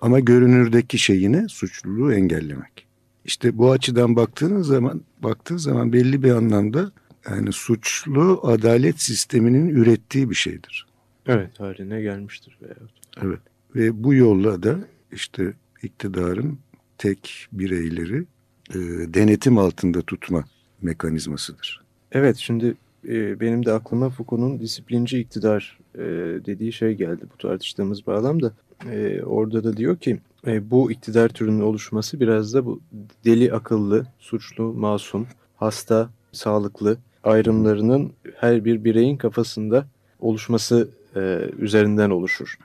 [0.00, 2.86] Ama görünürdeki şeyine suçluluğu engellemek.
[3.24, 6.92] İşte bu açıdan baktığınız zaman baktığı zaman belli bir anlamda
[7.30, 10.86] yani suçlu adalet sisteminin ürettiği bir şeydir.
[11.26, 12.58] Evet haline gelmiştir.
[12.62, 12.92] Veyahut.
[13.22, 13.40] Evet.
[13.74, 14.78] Ve bu yolla da
[15.12, 16.58] işte iktidarın
[16.98, 18.24] tek bireyleri
[18.70, 18.78] e,
[19.14, 20.44] denetim altında tutma
[20.82, 21.82] mekanizmasıdır.
[22.12, 22.74] Evet şimdi
[23.08, 26.00] e, benim de aklıma Foucault'un disiplinci iktidar e,
[26.46, 28.52] dediği şey geldi bu tartıştığımız bağlamda.
[28.90, 32.80] E, orada da diyor ki e, bu iktidar türünün oluşması biraz da bu
[33.24, 39.86] deli akıllı, suçlu, masum, hasta, sağlıklı ayrımlarının her bir bireyin kafasında
[40.20, 42.58] oluşması e, üzerinden oluşur.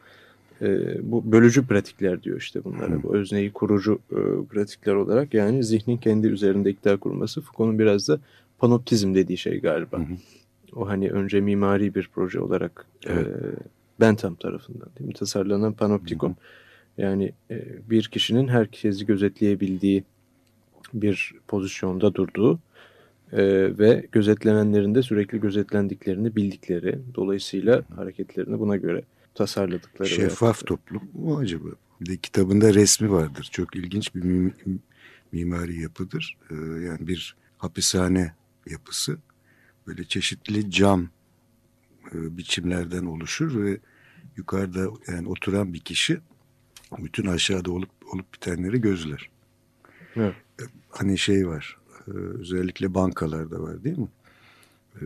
[0.61, 0.67] E,
[1.11, 3.03] bu bölücü pratikler diyor işte bunlara.
[3.03, 4.19] Bu özneyi kurucu e,
[4.49, 7.41] pratikler olarak yani zihnin kendi üzerinde iktidar kurması.
[7.41, 8.19] Foucault'un biraz da
[8.59, 9.97] panoptizm dediği şey galiba.
[9.97, 10.17] Hı hı.
[10.75, 13.27] O hani önce mimari bir proje olarak Evet.
[13.27, 13.31] e,
[13.99, 15.13] Bentham tarafından değil mi?
[15.13, 16.35] tasarlanan panoptikon.
[16.97, 20.03] Yani e, bir kişinin herkesi gözetleyebildiği
[20.93, 22.59] bir pozisyonda durduğu
[23.31, 23.37] e,
[23.79, 29.03] ve gözetlenenlerin de sürekli gözetlendiklerini bildikleri, dolayısıyla hareketlerini buna göre
[29.35, 30.09] tasarladıkları.
[30.09, 31.67] Şeffaf toplum mu acaba?
[32.01, 33.49] Bir de kitabında resmi vardır.
[33.51, 34.79] Çok ilginç bir mim-
[35.31, 36.37] mimari yapıdır.
[36.51, 38.33] Ee, yani bir hapishane
[38.69, 39.17] yapısı.
[39.87, 41.09] Böyle çeşitli cam
[42.13, 43.79] e, biçimlerden oluşur ve
[44.37, 46.19] yukarıda yani oturan bir kişi
[46.97, 49.29] bütün aşağıda olup olup bitenleri gözler.
[50.15, 50.35] Evet.
[50.89, 51.77] Hani şey var.
[52.07, 54.09] e, özellikle bankalarda var değil mi?
[55.01, 55.05] Ee,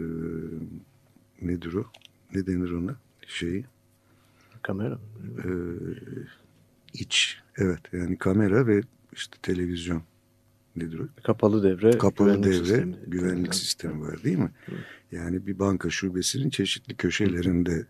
[1.42, 1.86] nedir o?
[2.34, 2.96] Ne denir ona?
[3.28, 3.66] Şeyi.
[4.62, 5.00] Kamera.
[5.38, 5.50] Ee,
[6.94, 8.82] iç evet yani kamera ve
[9.14, 10.04] işte televizyon
[10.76, 11.04] nedir o?
[11.24, 11.98] Kapalı devre.
[11.98, 12.96] Kapalı güvenlik devre sistemi.
[13.08, 13.56] güvenlik Evet.
[13.56, 14.52] sistemi var değil mi?
[14.72, 14.80] Evet.
[15.12, 17.86] Yani bir banka şubesinin çeşitli köşelerinde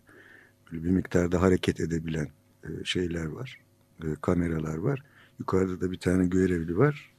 [0.72, 2.28] böyle bir miktarda hareket edebilen
[2.64, 3.58] e, şeyler var.
[4.02, 5.02] e, kameralar var.
[5.38, 7.10] Yukarıda da bir tane görevli var.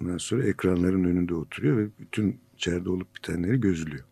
[0.00, 4.04] Ondan sonra ekranların önünde oturuyor ve bütün içeride olup bitenleri gözlüyor.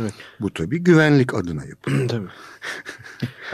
[0.00, 0.14] Evet.
[0.40, 2.08] Bu tabii güvenlik adına yapılıyor.
[2.08, 2.28] Tabii.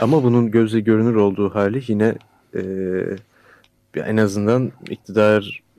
[0.01, 2.17] Ama bunun gözle görünür olduğu hali yine
[2.55, 2.61] e,
[3.95, 5.70] en azından iktidarı e,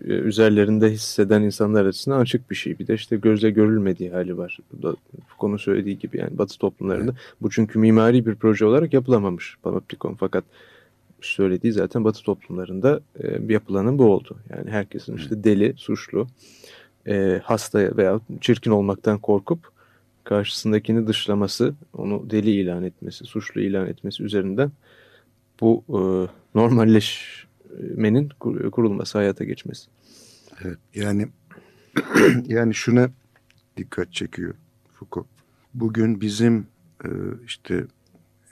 [0.00, 2.78] üzerlerinde hisseden insanlar açısından açık bir şey.
[2.78, 4.58] Bir de işte gözle görülmediği hali var.
[4.72, 4.96] Bu da
[5.38, 7.14] konu söylediği gibi yani Batı toplumlarında.
[7.40, 10.14] Bu çünkü mimari bir proje olarak yapılamamış Panoptikon.
[10.14, 10.44] Fakat
[11.20, 14.36] söylediği zaten Batı toplumlarında e, yapılanın bu oldu.
[14.50, 16.26] Yani herkesin işte deli, suçlu,
[17.08, 19.76] e, hasta veya çirkin olmaktan korkup
[20.24, 24.72] karşısındakini dışlaması, onu deli ilan etmesi, suçlu ilan etmesi üzerinden
[25.60, 25.98] bu e,
[26.58, 27.45] normalleşmenin
[28.40, 29.90] kur- kurulması, hayata geçmesi.
[30.64, 31.28] Evet, yani
[32.46, 33.10] yani şuna
[33.76, 34.54] dikkat çekiyor
[34.92, 35.26] Foucault.
[35.74, 36.66] Bugün bizim
[37.04, 37.08] e,
[37.46, 37.86] işte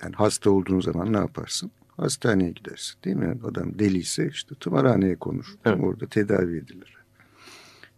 [0.03, 1.71] yani hasta olduğun zaman ne yaparsın?
[1.97, 3.39] Hastaneye gidersin değil mi?
[3.45, 5.55] Adam deliyse işte tımarhaneye konur.
[5.65, 5.81] Evet.
[5.83, 6.97] Orada tedavi edilir.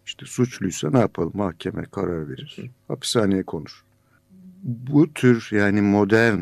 [0.05, 1.31] İşte suçluysa ne yapalım?
[1.33, 2.71] Mahkeme karar verir.
[2.87, 3.83] Hapishaneye konur.
[4.63, 6.39] Bu tür yani modern,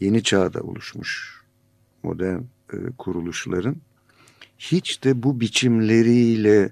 [0.00, 1.42] yeni çağda oluşmuş
[2.02, 2.40] modern
[2.72, 3.76] e, kuruluşların
[4.62, 6.70] hiç de bu biçimleriyle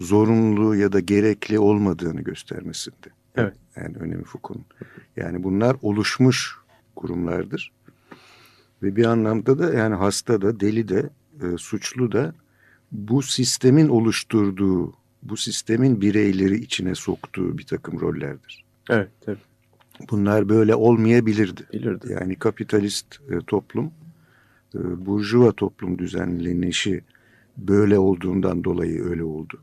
[0.00, 3.08] zorunlu ya da gerekli olmadığını göstermesinde.
[3.36, 3.54] Evet.
[3.76, 4.64] Yani önemi Foucault'un.
[5.16, 6.56] Yani bunlar oluşmuş
[6.96, 7.72] kurumlardır.
[8.82, 11.10] Ve bir anlamda da yani hasta da deli de
[11.42, 12.34] e, suçlu da
[12.92, 18.64] bu sistemin oluşturduğu, bu sistemin bireyleri içine soktuğu bir takım rollerdir.
[18.90, 19.38] Evet, tabii.
[20.10, 21.62] Bunlar böyle olmayabilirdi.
[21.72, 22.12] Bilirdi.
[22.20, 23.90] Yani kapitalist e, toplum,
[24.74, 27.02] e, burjuva toplum düzenlenişi
[27.56, 29.60] böyle olduğundan dolayı öyle oldu.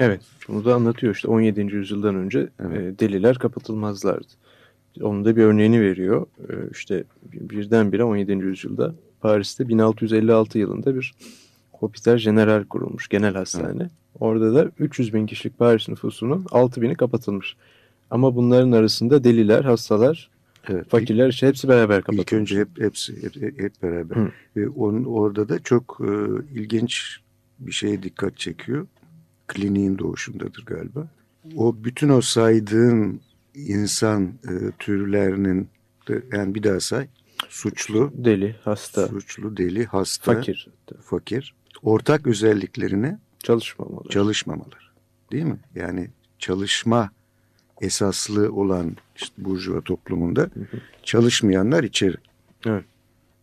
[0.00, 1.60] Evet, bunu da anlatıyor işte 17.
[1.60, 2.78] yüzyıldan önce Evet.
[2.80, 4.26] e, deliler kapatılmazlardı.
[5.00, 6.26] Onun da bir örneğini veriyor.
[6.48, 8.32] E, işte birdenbire 17.
[8.32, 11.14] yüzyılda Paris'te 1656 yılında bir
[11.72, 13.90] Hôpital General kurulmuş, genel hastane.
[14.20, 17.56] Orada da 300 bin kişilik Paris nüfusunun 6 bini kapatılmış.
[18.10, 20.30] Ama bunların arasında deliler, hastalar
[20.68, 20.90] Evet.
[20.90, 22.22] Fakirler işte hepsi beraber kapatılmış.
[22.22, 24.16] İlk önce hep hepsi hep, hep beraber.
[24.16, 24.32] Hı.
[24.56, 26.12] Ve onun orada da çok e,
[26.60, 27.20] ilginç
[27.58, 28.86] bir şeye dikkat çekiyor.
[29.46, 31.08] Kliniğin doğuşundadır galiba.
[31.56, 33.20] O bütün o saydığın
[33.54, 35.68] insan e, türlerinin
[36.32, 37.08] yani bir daha say.
[37.48, 40.68] Suçlu, deli, hasta, suçlu, deli, hasta, fakir,
[41.02, 41.54] fakir.
[41.82, 44.08] Ortak özelliklerine çalışmamalı.
[44.08, 44.92] Çalışmamalar.
[45.32, 45.58] Değil mi?
[45.74, 47.10] Yani çalışma
[47.80, 50.76] esaslı olan işte burjuva toplumunda hı hı.
[51.02, 52.16] çalışmayanlar içeri.
[52.66, 52.84] Evet.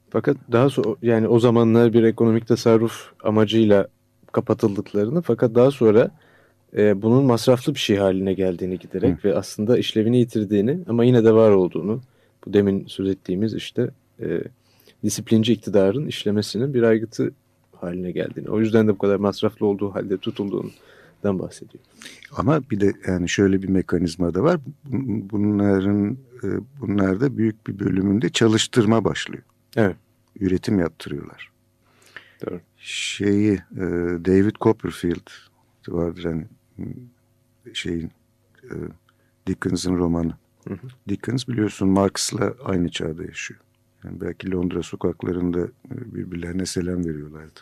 [0.09, 3.87] Fakat daha sonra yani o zamanlar bir ekonomik tasarruf amacıyla
[4.31, 6.11] kapatıldıklarını fakat daha sonra
[6.77, 9.27] e, bunun masraflı bir şey haline geldiğini giderek Hı.
[9.27, 12.01] ve aslında işlevini yitirdiğini ama yine de var olduğunu
[12.45, 13.89] bu demin söz ettiğimiz işte
[14.21, 14.41] e,
[15.03, 17.31] disiplinci iktidarın işlemesinin bir aygıtı
[17.71, 18.49] haline geldiğini.
[18.49, 20.17] O yüzden de bu kadar masraflı olduğu halde
[21.17, 21.83] tutulduğundan bahsediyor.
[22.37, 24.59] Ama bir de yani şöyle bir mekanizma da var.
[25.31, 26.47] Bunların e,
[26.81, 29.43] bunlarda büyük bir bölümünde çalıştırma başlıyor.
[29.75, 29.95] Evet.
[30.39, 31.51] Üretim yaptırıyorlar.
[32.45, 32.61] Doğru.
[32.77, 33.85] Şeyi e,
[34.25, 35.29] David Copperfield
[35.87, 36.45] vardır hani
[37.73, 38.11] şeyin
[38.63, 38.73] e,
[39.47, 40.33] Dickens'ın romanı.
[40.67, 40.87] Hı hı.
[41.09, 43.59] Dickens biliyorsun Marx'la aynı çağda yaşıyor.
[44.03, 47.59] Yani belki Londra sokaklarında birbirlerine selam veriyorlardı.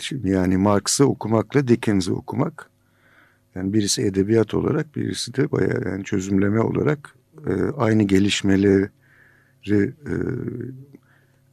[0.00, 2.70] Şimdi yani Marx'ı okumakla Dickens'i okumak
[3.54, 7.14] yani birisi edebiyat olarak birisi de bayağı yani çözümleme olarak
[7.46, 8.90] e, aynı gelişmeleri
[9.70, 9.74] e,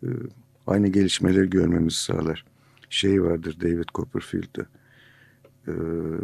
[0.03, 0.09] e,
[0.67, 2.45] aynı gelişmeleri görmemizi sağlar.
[2.89, 4.65] Şey vardır David Copperfield'da
[5.67, 5.73] e,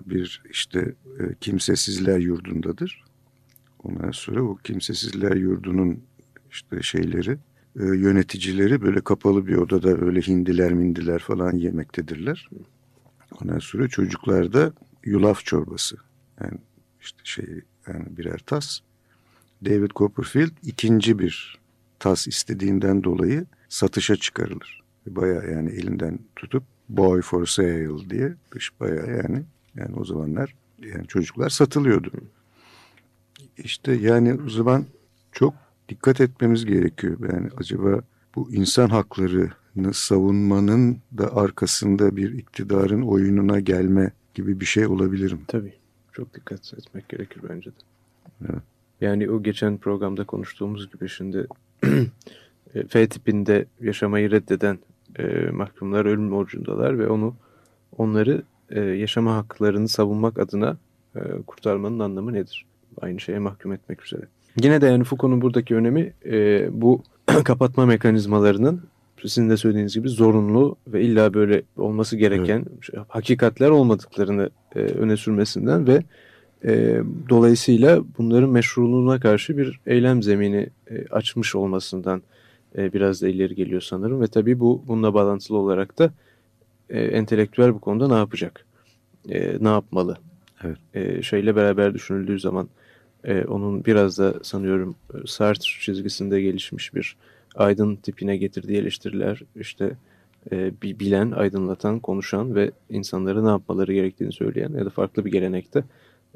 [0.10, 3.04] bir işte e, kimsesizler yurdundadır.
[3.84, 6.04] Ondan sonra o kimsesizler yurdunun
[6.52, 7.38] işte şeyleri
[7.80, 12.50] e, yöneticileri böyle kapalı bir odada öyle hindiler mindiler falan yemektedirler.
[13.42, 15.98] Ondan sonra çocuklar da yulaf çorbası.
[16.42, 16.58] Yani
[17.02, 17.46] işte şey
[17.88, 18.80] yani birer tas.
[19.66, 21.60] David Copperfield ikinci bir
[22.00, 24.84] tas istediğinden dolayı satışa çıkarılır.
[25.08, 28.34] Baya yani elinden tutup boy for sale diye
[28.80, 29.44] baya yani
[29.76, 32.12] yani o zamanlar yani çocuklar satılıyordu.
[33.58, 34.86] İşte yani o zaman
[35.32, 35.54] çok
[35.90, 37.18] dikkat etmemiz gerekiyor.
[37.34, 38.02] Yani acaba
[38.36, 45.42] bu insan haklarını savunmanın da arkasında bir iktidarın oyununa gelme gibi bir şey olabilir mi?
[45.48, 45.74] Tabii.
[46.14, 47.76] Çok dikkat etmek gerekir bence de.
[48.42, 48.62] Evet.
[49.02, 51.48] Yani o geçen programda konuştuğumuz gibi şimdi
[52.76, 54.80] e, F tipinde yaşamayı reddeden
[55.20, 57.36] e, mahkumlar ölüm orucundalar ve onu
[57.98, 60.78] onları e, yaşama haklarını savunmak adına
[61.16, 62.66] e, kurtarmanın anlamı nedir?
[63.02, 64.28] Aynı şeye mahkum etmek üzere.
[64.62, 67.02] Yine de yani Foucault'un buradaki önemi e, bu
[67.44, 68.82] kapatma mekanizmalarının
[69.22, 73.06] sizin de söylediğiniz gibi zorunlu ve illa böyle olması gereken evet.
[73.08, 76.04] hakikatler olmadıklarını e, öne sürmesinden ve
[76.66, 82.22] e, dolayısıyla bunların meşruluğuna karşı bir eylem zemini e, açmış olmasından
[82.78, 86.12] e, biraz da ileri geliyor sanırım ve tabii bu bununla bağlantılı olarak da
[86.90, 88.66] e, entelektüel bu konuda ne yapacak?
[89.30, 90.18] E, ne yapmalı?
[90.64, 90.78] Evet.
[90.94, 92.70] E, şeyle beraber düşünüldüğü zaman
[93.24, 97.16] e, onun biraz da sanıyorum e, Sartre çizgisinde gelişmiş bir
[97.56, 99.92] aydın tipine getirdiği eleştiriler işte
[100.52, 105.32] e, bir bilen, aydınlatan, konuşan ve insanlara ne yapmaları gerektiğini söyleyen ya da farklı bir
[105.32, 105.84] gelenekte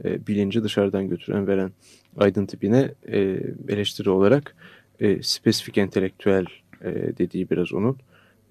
[0.03, 1.71] e, bilinci dışarıdan götüren, veren
[2.17, 4.55] aydın tipine e, eleştiri olarak
[4.99, 6.45] e, spesifik entelektüel
[6.81, 7.97] e, dediği biraz onun.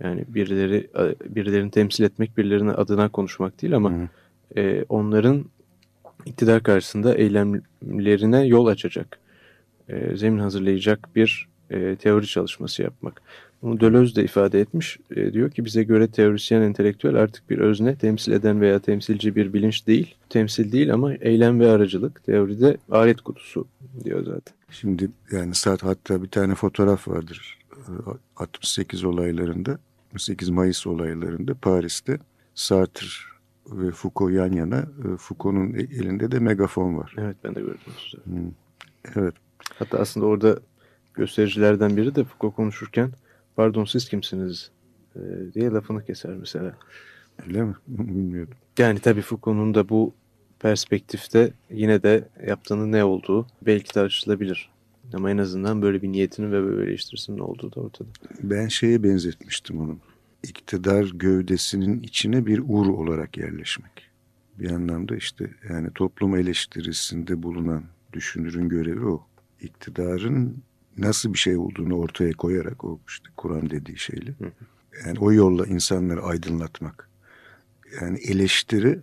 [0.01, 0.91] Yani birileri
[1.29, 3.93] birilerini temsil etmek, birilerine adına konuşmak değil ama
[4.57, 5.45] e, onların
[6.27, 9.19] iktidar karşısında eylemlerine yol açacak,
[9.89, 13.23] e, zemin hazırlayacak bir e, teori çalışması yapmak.
[13.63, 14.99] Bunu Deleuze de ifade etmiş.
[15.17, 19.53] E, diyor ki bize göre teorisyen entelektüel artık bir özne, temsil eden veya temsilci bir
[19.53, 20.15] bilinç değil.
[20.29, 22.25] Temsil değil ama eylem ve aracılık.
[22.25, 23.67] Teoride alet kutusu
[24.05, 24.55] diyor zaten.
[24.71, 27.59] Şimdi yani saat hatta bir tane fotoğraf vardır.
[28.37, 29.79] 68 olaylarında,
[30.15, 32.19] 68 Mayıs olaylarında Paris'te
[32.55, 33.07] Sartre
[33.73, 34.79] ve Foucault yan yana.
[34.79, 37.15] E, Foucault'un e, elinde de megafon var.
[37.19, 37.79] Evet ben de gördüm.
[38.25, 38.51] Hmm.
[39.15, 39.35] Evet.
[39.79, 40.59] Hatta aslında orada
[41.15, 43.11] göstericilerden biri de Foucault konuşurken
[43.57, 44.71] pardon siz kimsiniz
[45.17, 45.21] e,
[45.55, 46.77] diye lafını keser mesela.
[47.47, 47.75] Öyle mi?
[47.89, 48.55] Bilmiyordum.
[48.79, 50.15] Yani tabii Foucault'un da bu
[50.61, 54.71] perspektifte yine de yaptığının ne olduğu belki tartışılabilir.
[55.15, 58.09] Ama en azından böyle bir niyetinin ve böyle eleştirisinin olduğu da ortada.
[58.43, 59.97] Ben şeye benzetmiştim onu.
[60.49, 64.11] İktidar gövdesinin içine bir ur olarak yerleşmek.
[64.59, 69.27] Bir anlamda işte yani toplum eleştirisinde bulunan düşünürün görevi o.
[69.61, 70.63] İktidarın
[70.99, 74.35] nasıl bir şey olduğunu ortaya koyarak o işte Kur'an dediği şeyle.
[75.07, 77.11] Yani o yolla insanları aydınlatmak.
[78.01, 79.01] Yani eleştiri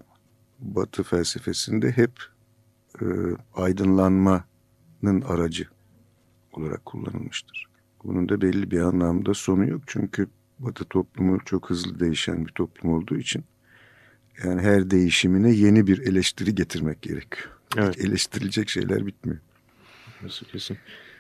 [0.60, 2.12] Batı felsefesinde hep
[3.02, 3.06] e,
[3.54, 5.68] aydınlanmanın aracı
[6.54, 7.68] olarak kullanılmıştır.
[8.04, 10.28] Bunun da belli bir anlamda sonu yok çünkü
[10.60, 13.44] Batı toplumu çok hızlı değişen bir toplum olduğu için
[14.44, 17.50] yani her değişimine yeni bir eleştiri getirmek gerekiyor.
[17.78, 18.00] Evet.
[18.00, 19.40] Eleştirilecek şeyler bitmiyor.
[20.24, 20.78] Nasıl kesin.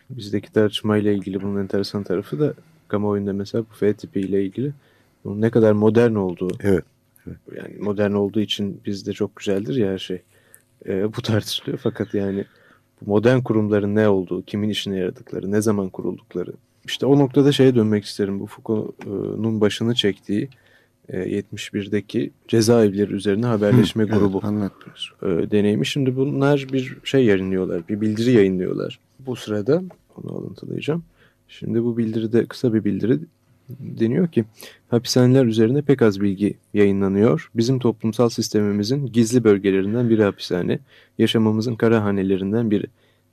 [0.09, 2.53] Bizdeki tartışmayla ilgili bunun enteresan tarafı da
[2.87, 4.73] kamuoyunda mesela bu F tipi ile ilgili
[5.23, 6.57] bunun ne kadar modern olduğu.
[6.59, 6.85] Evet.
[7.27, 7.37] evet.
[7.55, 10.21] Yani modern olduğu için bizde çok güzeldir ya her şey.
[10.85, 12.45] Ee, bu tartışılıyor fakat yani
[13.01, 16.53] bu modern kurumların ne olduğu, kimin işine yaradıkları, ne zaman kuruldukları.
[16.85, 18.39] İşte o noktada şeye dönmek isterim.
[18.39, 20.49] Bu Foucault'un başını çektiği
[21.09, 24.41] 71'deki e, cezaevleri üzerine haberleşme Hı, grubu
[25.23, 25.85] evet, e, deneyimi.
[25.85, 28.99] Şimdi bunlar bir şey yayınlıyorlar, bir bildiri yayınlıyorlar.
[29.19, 29.83] Bu sırada
[30.15, 31.03] onu alıntılayacağım.
[31.47, 33.19] Şimdi bu bildiride kısa bir bildiri
[33.69, 34.45] deniyor ki
[34.87, 37.49] hapishaneler üzerine pek az bilgi yayınlanıyor.
[37.55, 40.79] Bizim toplumsal sistemimizin gizli bölgelerinden biri hapishane,
[41.17, 42.85] yaşamamızın kara hanelerinden biri.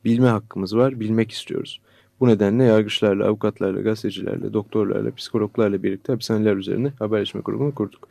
[0.04, 1.80] Bilme hakkımız var, bilmek istiyoruz.
[2.20, 8.08] Bu nedenle yargıçlarla, avukatlarla, gazetecilerle, doktorlarla, psikologlarla birlikte hapishaneler üzerine haberleşme grubunu kurduk.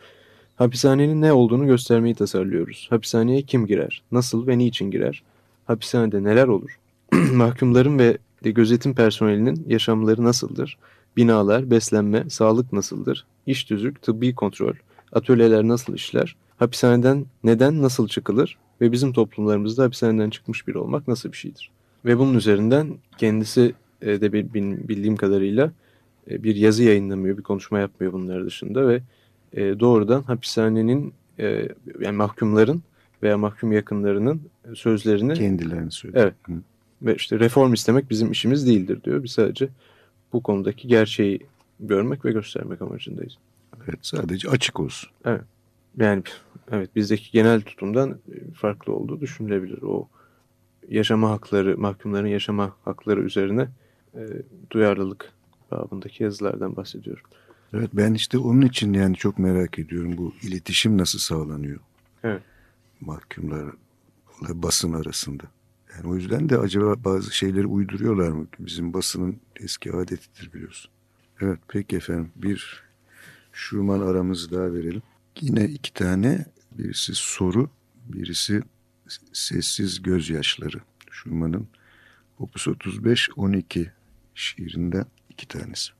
[0.55, 2.87] Hapishanenin ne olduğunu göstermeyi tasarlıyoruz.
[2.89, 5.23] Hapishaneye kim girer, nasıl ve niçin girer?
[5.65, 6.79] Hapishanede neler olur?
[7.33, 10.77] Mahkumların ve gözetim personelinin yaşamları nasıldır?
[11.17, 13.25] Binalar, beslenme, sağlık nasıldır?
[13.45, 14.73] İş tüzük, tıbbi kontrol,
[15.11, 16.35] atölyeler nasıl işler?
[16.57, 18.57] Hapishaneden neden, nasıl çıkılır?
[18.81, 21.71] Ve bizim toplumlarımızda hapishaneden çıkmış biri olmak nasıl bir şeydir?
[22.05, 24.33] Ve bunun üzerinden kendisi de
[24.89, 25.71] bildiğim kadarıyla
[26.29, 29.01] e, bir yazı yayınlamıyor, bir konuşma yapmıyor bunlar dışında ve
[29.53, 31.13] e, doğrudan hapishanenin
[31.99, 32.83] yani mahkumların
[33.23, 34.41] veya mahkum yakınlarının
[34.75, 36.23] sözlerini kendilerini söylüyor.
[36.23, 36.33] Evet.
[36.47, 36.53] Hı.
[37.01, 39.23] Ve işte reform istemek bizim işimiz değildir diyor.
[39.23, 39.69] Biz sadece
[40.33, 41.39] bu konudaki gerçeği
[41.79, 43.37] görmek ve göstermek amacındayız.
[43.87, 45.09] Evet sadece açık olsun.
[45.25, 45.41] Evet.
[45.97, 46.23] Yani
[46.71, 48.17] evet bizdeki genel tutumdan
[48.55, 49.81] farklı olduğu düşünülebilir.
[49.81, 50.07] O
[50.89, 53.67] yaşama hakları, mahkumların yaşama hakları üzerine
[54.15, 54.21] e,
[54.71, 55.33] duyarlılık
[55.71, 57.23] babındaki yazılardan bahsediyorum.
[57.73, 61.79] Evet ben işte onun için yani çok merak ediyorum bu iletişim nasıl sağlanıyor?
[62.23, 62.41] Evet.
[63.01, 63.71] Mahkumlarla
[64.41, 65.43] basın arasında.
[65.95, 68.47] Yani o yüzden de acaba bazı şeyleri uyduruyorlar mı?
[68.59, 70.91] Bizim basının eski adetidir biliyorsun.
[71.41, 72.83] Evet peki efendim bir
[73.53, 75.01] Schumann aramızı daha verelim.
[75.41, 77.69] Yine iki tane birisi soru
[78.05, 78.61] birisi
[79.33, 80.77] sessiz gözyaşları.
[81.11, 81.67] Schumann'ın
[82.39, 83.89] Opus 35-12
[84.39, 85.91] şiirinden iki tanesi.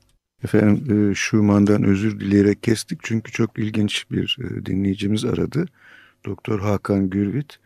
[0.44, 5.66] Efendim e, Schumann'dan özür dileyerek kestik çünkü çok ilginç bir e, dinleyicimiz aradı.
[6.26, 7.58] Doktor Hakan Gürvit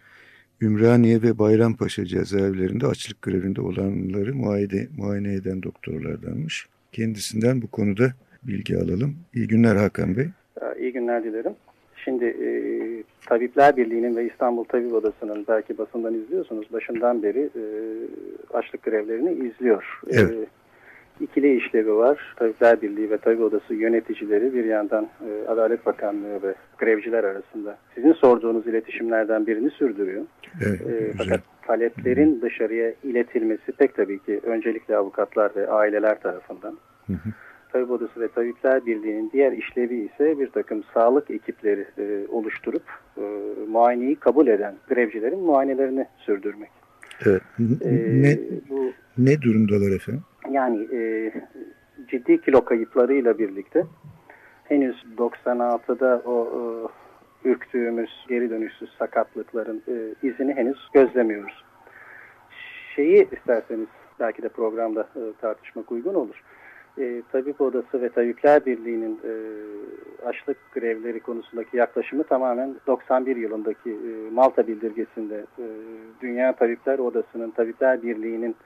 [0.60, 6.66] Ümraniye ve Bayrampaşa cezaevlerinde açlık grevinde olanları muayene, muayene eden doktorlardanmış.
[6.92, 9.16] Kendisinden bu konuda bilgi alalım.
[9.34, 10.28] İyi günler Hakan Bey.
[10.78, 11.52] İyi günler dilerim.
[12.04, 12.48] Şimdi e,
[13.26, 17.62] Tabipler Birliği'nin ve İstanbul Tabip Odası'nın belki basından izliyorsunuz başından beri e,
[18.56, 20.00] açlık grevlerini izliyor.
[20.06, 20.30] E, evet.
[20.32, 20.46] E,
[21.20, 22.35] ikili işlevi var.
[22.37, 28.12] Tabipler Birliği ve Tabip Odası yöneticileri bir yandan e, Adalet Bakanlığı ve grevciler arasında sizin
[28.12, 30.22] sorduğunuz iletişimlerden birini sürdürüyor.
[30.62, 36.79] Evet, e, fakat taleplerin dışarıya iletilmesi pek tabii ki öncelikle avukatlar ve aileler tarafından.
[37.07, 37.29] Hı hı.
[37.72, 42.83] Tabip Odası ve Tabipler Birliği'nin diğer işlevi ise bir takım sağlık ekipleri e, oluşturup
[43.16, 43.22] e,
[43.68, 46.70] muayeneyi kabul eden grevcilerin muayenelerini sürdürmek.
[47.27, 47.42] Evet.
[47.85, 47.90] E,
[48.22, 48.38] ne,
[48.70, 50.22] bu, ne durumdalar efendim?
[50.54, 51.32] Yani e,
[52.08, 53.86] ciddi kilo kayıplarıyla birlikte
[54.64, 56.48] henüz 96'da o
[57.44, 61.64] e, ürktüğümüz geri dönüşsüz sakatlıkların e, izini henüz gözlemiyoruz.
[62.96, 63.88] Şeyi isterseniz
[64.20, 66.42] belki de programda e, tartışmak uygun olur
[66.98, 69.32] e, Tabip Odası ve Tabipler Birliği'nin e,
[70.26, 75.66] açlık grevleri konusundaki yaklaşımı tamamen 91 yılındaki e, Malta bildirgesinde e,
[76.20, 78.56] Dünya Tabipler Odası'nın Tabipler Birliği'nin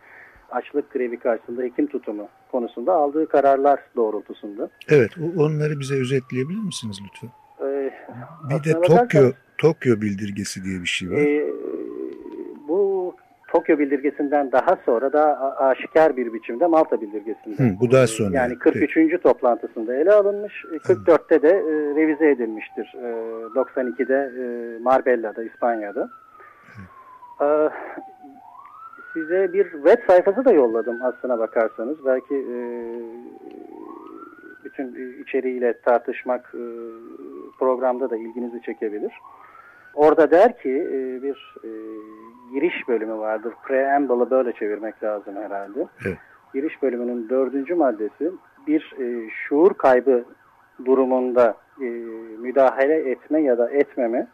[0.51, 4.69] açlık grevi karşısında hekim tutumu konusunda aldığı kararlar doğrultusunda.
[4.89, 7.31] Evet, onları bize özetleyebilir misiniz lütfen?
[7.61, 7.92] Ee,
[8.51, 11.17] bir de Tokyo Tokyo bildirgesi diye bir şey var.
[11.17, 11.49] E,
[13.49, 17.57] Tokyo bildirgesinden daha sonra da aşikar bir biçimde Malta bildirgesinde.
[17.57, 18.37] Hı, bu daha sonra.
[18.37, 18.94] Yani 43.
[18.94, 19.19] Peki.
[19.19, 20.65] toplantısında ele alınmış.
[20.65, 22.94] 44'te de e, revize edilmiştir.
[22.94, 23.09] E,
[23.59, 26.11] 92'de e, Marbella'da, İspanya'da.
[27.40, 27.46] E,
[29.19, 31.96] size bir web sayfası da yolladım aslına bakarsanız.
[32.06, 32.58] Belki e,
[34.64, 36.64] bütün içeriğiyle tartışmak e,
[37.58, 39.12] programda da ilginizi çekebilir.
[39.94, 41.71] Orada der ki e, bir e,
[42.52, 43.54] giriş bölümü vardır.
[43.66, 45.87] Preamble'ı böyle çevirmek lazım herhalde.
[46.06, 46.19] Evet.
[46.54, 48.31] Giriş bölümünün dördüncü maddesi
[48.66, 50.25] bir e, şuur kaybı
[50.85, 51.85] durumunda e,
[52.38, 54.27] müdahale etme ya da etmeme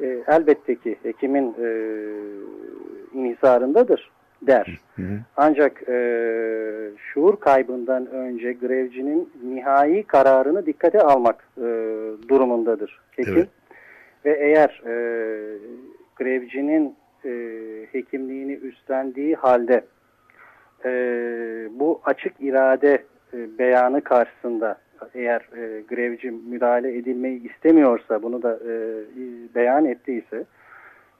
[0.00, 1.68] e, elbette ki hekimin e,
[3.14, 4.10] inhisarındadır.
[4.46, 4.80] der.
[4.96, 5.20] Hı hı.
[5.36, 5.96] Ancak e,
[6.96, 11.62] şuur kaybından önce grevcinin nihai kararını dikkate almak e,
[12.28, 13.34] durumundadır hekim.
[13.36, 13.48] Evet.
[14.24, 14.94] Ve eğer e,
[16.16, 16.94] grevcinin
[17.24, 17.30] e,
[17.92, 19.84] hekimliğini üstlendiği halde
[20.84, 20.90] e,
[21.70, 23.02] bu açık irade
[23.34, 24.78] e, beyanı karşısında
[25.14, 28.72] eğer e, grevci müdahale edilmeyi istemiyorsa bunu da e,
[29.54, 30.44] beyan ettiyse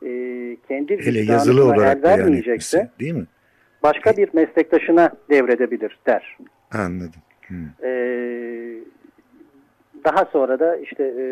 [0.06, 3.26] e, kendi Hele yazılı olarak vermeyecekse değil mi?
[3.82, 6.38] Başka bir meslektaşına devredebilir der.
[6.72, 7.20] Anladım.
[7.46, 7.66] Hmm.
[7.84, 8.78] Ee,
[10.04, 11.26] daha sonra da işte e,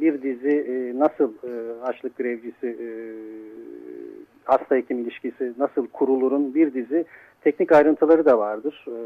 [0.00, 2.88] bir dizi e, nasıl e, açlık grevcisi e,
[4.50, 7.04] hasta hekim ilişkisi nasıl kurulurun bir dizi
[7.40, 8.84] teknik ayrıntıları da vardır.
[8.88, 8.96] E,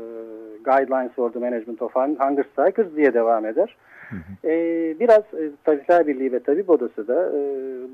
[0.65, 3.77] Guidelines for the Management of Hunger Strikers diye devam eder.
[4.11, 4.51] Hı hı.
[4.51, 4.55] E,
[5.01, 7.41] biraz e, Tabipler Birliği ve Tabip Odası da e,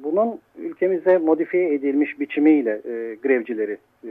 [0.05, 4.11] bunun ülkemize modifiye edilmiş biçimiyle e, grevcileri e,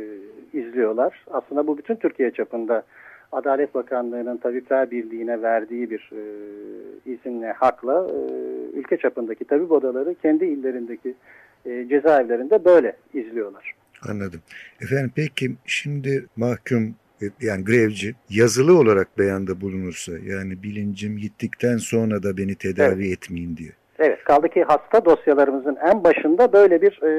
[0.53, 1.25] izliyorlar.
[1.31, 2.83] Aslında bu bütün Türkiye çapında
[3.31, 6.21] Adalet Bakanlığı'nın Tabipler Birliği'ne verdiği bir e,
[7.11, 8.17] izinle, hakla e,
[8.79, 11.13] ülke çapındaki tabip odaları kendi illerindeki
[11.69, 13.73] e, cezaevlerinde böyle izliyorlar.
[14.09, 14.41] Anladım.
[14.81, 16.95] Efendim peki şimdi mahkum
[17.41, 23.17] yani grevci yazılı olarak beyanda bulunursa yani bilincim gittikten sonra da beni tedavi evet.
[23.17, 23.69] etmeyin diye.
[23.99, 27.09] Evet kaldı ki hasta dosyalarımızın en başında böyle bir e,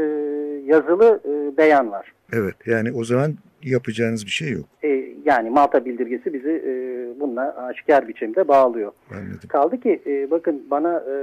[0.66, 2.12] yazılı e, beyan var.
[2.32, 4.64] Evet yani o zaman yapacağınız bir şey yok.
[4.84, 4.88] E,
[5.24, 6.72] yani Malta bildirgesi bizi e,
[7.20, 8.92] bununla aşikar biçimde bağlıyor.
[9.10, 9.48] Anladım.
[9.48, 11.14] Kaldı ki e, bakın bana e,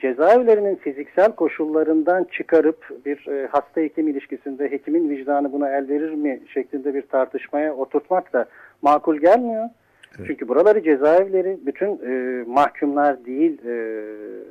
[0.00, 6.40] cezaevlerinin fiziksel koşullarından çıkarıp bir e, hasta hekim ilişkisinde hekimin vicdanı buna el verir mi
[6.54, 8.46] şeklinde bir tartışmaya oturtmak da
[8.82, 9.68] makul gelmiyor.
[10.18, 10.26] Evet.
[10.26, 14.04] Çünkü buraları cezaevleri bütün e, mahkumlar değil e,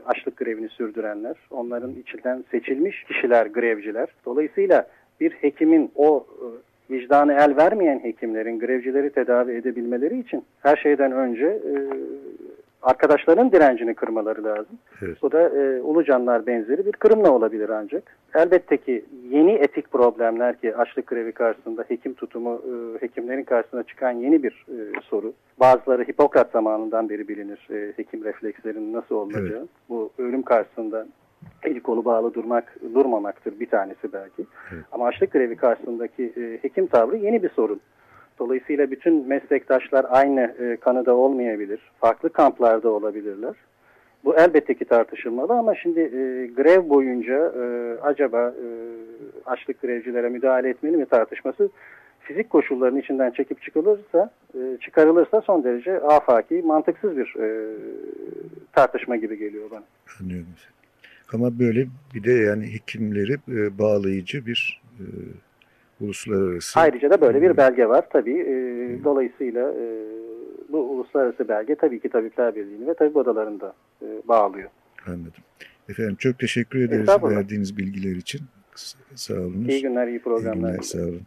[0.05, 1.35] açlık grevini sürdürenler.
[1.51, 4.07] Onların içinden seçilmiş kişiler grevciler.
[4.25, 4.87] Dolayısıyla
[5.19, 6.45] bir hekimin o e,
[6.93, 11.73] vicdanı el vermeyen hekimlerin grevcileri tedavi edebilmeleri için her şeyden önce e,
[12.81, 14.77] arkadaşların direncini kırmaları lazım.
[15.01, 15.17] Evet.
[15.21, 18.03] Bu da e, Ulucanlar benzeri bir kırımla olabilir ancak.
[18.35, 24.11] Elbette ki yeni etik problemler ki açlık grevi karşısında hekim tutumu, e, hekimlerin karşısına çıkan
[24.11, 25.33] yeni bir e, soru.
[25.59, 29.41] Bazıları Hipokrat zamanından beri bilinir e, hekim reflekslerinin nasıl olacağı.
[29.41, 29.69] Evet.
[29.89, 31.05] Bu ölüm karşısında
[31.63, 34.45] eli kolu bağlı durmak durmamaktır bir tanesi belki.
[34.73, 34.83] Evet.
[34.91, 37.81] Ama açlık grevi karşısındaki e, hekim tavrı yeni bir sorun.
[38.39, 41.79] Dolayısıyla bütün meslektaşlar aynı e, kanıda olmayabilir.
[41.99, 43.55] Farklı kamplarda olabilirler.
[44.25, 48.67] Bu elbette ki tartışılmalı ama şimdi e, grev boyunca e, acaba e,
[49.45, 51.69] açlık grevcilere müdahale etmeli mi tartışması
[52.19, 57.75] fizik koşulların içinden çekip çıkılırsa, e, çıkarılırsa son derece afaki, mantıksız bir e,
[58.73, 59.83] tartışma gibi geliyor bana.
[60.21, 60.47] Anlıyorum.
[61.33, 65.05] Ama böyle bir de yani hekimleri e, bağlayıcı bir e,
[66.01, 66.79] uluslararası.
[66.79, 68.39] Ayrıca da böyle bir belge var tabii.
[68.39, 68.53] E,
[69.03, 69.85] dolayısıyla e,
[70.69, 74.69] bu uluslararası belge tabii ki Tabipler Birliği'ni ve tabip odalarında e, bağlıyor.
[75.07, 75.43] Anladım.
[75.89, 78.41] Efendim çok teşekkür ederiz verdiğiniz bilgiler için.
[79.15, 79.65] Sağ olun.
[79.69, 80.69] İyi günler, iyi programlar.
[80.69, 81.21] İyi günler, sağ olun.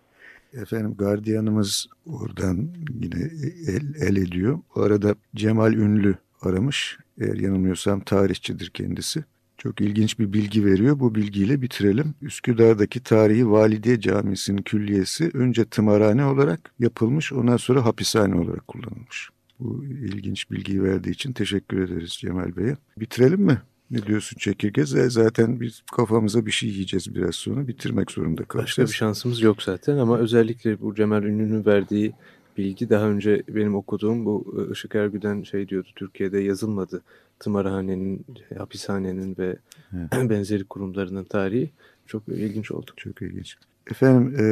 [0.62, 2.68] Efendim gardiyanımız oradan
[3.00, 3.30] yine
[3.68, 4.58] el, el ediyor.
[4.76, 6.98] Bu arada Cemal Ünlü aramış.
[7.20, 9.24] Eğer yanılmıyorsam tarihçidir kendisi.
[9.62, 11.00] Çok ilginç bir bilgi veriyor.
[11.00, 12.14] Bu bilgiyle bitirelim.
[12.22, 19.28] Üsküdar'daki tarihi Validiye Camisi'nin külliyesi önce tımarhane olarak yapılmış, ondan sonra hapishane olarak kullanılmış.
[19.60, 22.76] Bu ilginç bilgiyi verdiği için teşekkür ederiz Cemal Bey'e.
[22.96, 23.62] Bitirelim mi?
[23.90, 24.84] Ne diyorsun çekirge?
[25.08, 27.68] Zaten biz kafamıza bir şey yiyeceğiz biraz sonra.
[27.68, 28.68] Bitirmek zorunda kalacağız.
[28.68, 32.12] Başka bir şansımız yok zaten ama özellikle bu Cemal Ünlü'nün verdiği
[32.56, 35.88] bilgi daha önce benim okuduğum bu Işık Ergü'den şey diyordu.
[35.96, 37.02] Türkiye'de yazılmadı
[37.38, 38.26] tımarhanenin,
[38.58, 39.56] hapishanenin ve
[39.92, 40.12] evet.
[40.30, 41.70] benzeri kurumlarının tarihi
[42.06, 42.90] çok ilginç oldu.
[42.96, 43.56] Çok ilginç.
[43.90, 44.46] Efendim e,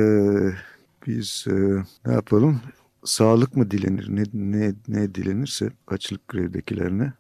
[1.06, 1.52] biz e,
[2.06, 2.60] ne yapalım?
[3.04, 4.06] Sağlık mı dilenir?
[4.08, 7.12] Ne, ne, ne dilenirse açlık grevdekilerine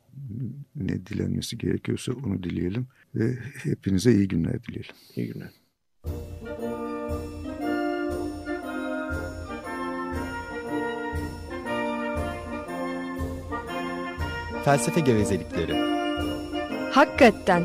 [0.76, 2.86] ne dilenmesi gerekiyorsa onu dileyelim.
[3.14, 4.94] Ve hepinize iyi günler dileyelim.
[5.16, 5.50] İyi günler.
[14.64, 15.74] Felsefe gevezelikleri.
[16.92, 17.62] Hakikaten.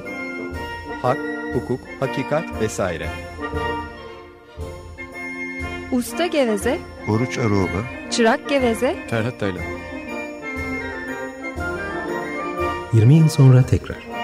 [1.01, 1.17] Hak,
[1.53, 3.09] hukuk, hakikat vesaire.
[5.91, 6.77] Usta geveze.
[7.09, 7.83] Oruç Aroba.
[8.11, 8.95] Çırak geveze.
[9.09, 9.63] Ferhat Taylan.
[12.93, 14.14] 20 yıl sonra tekrar.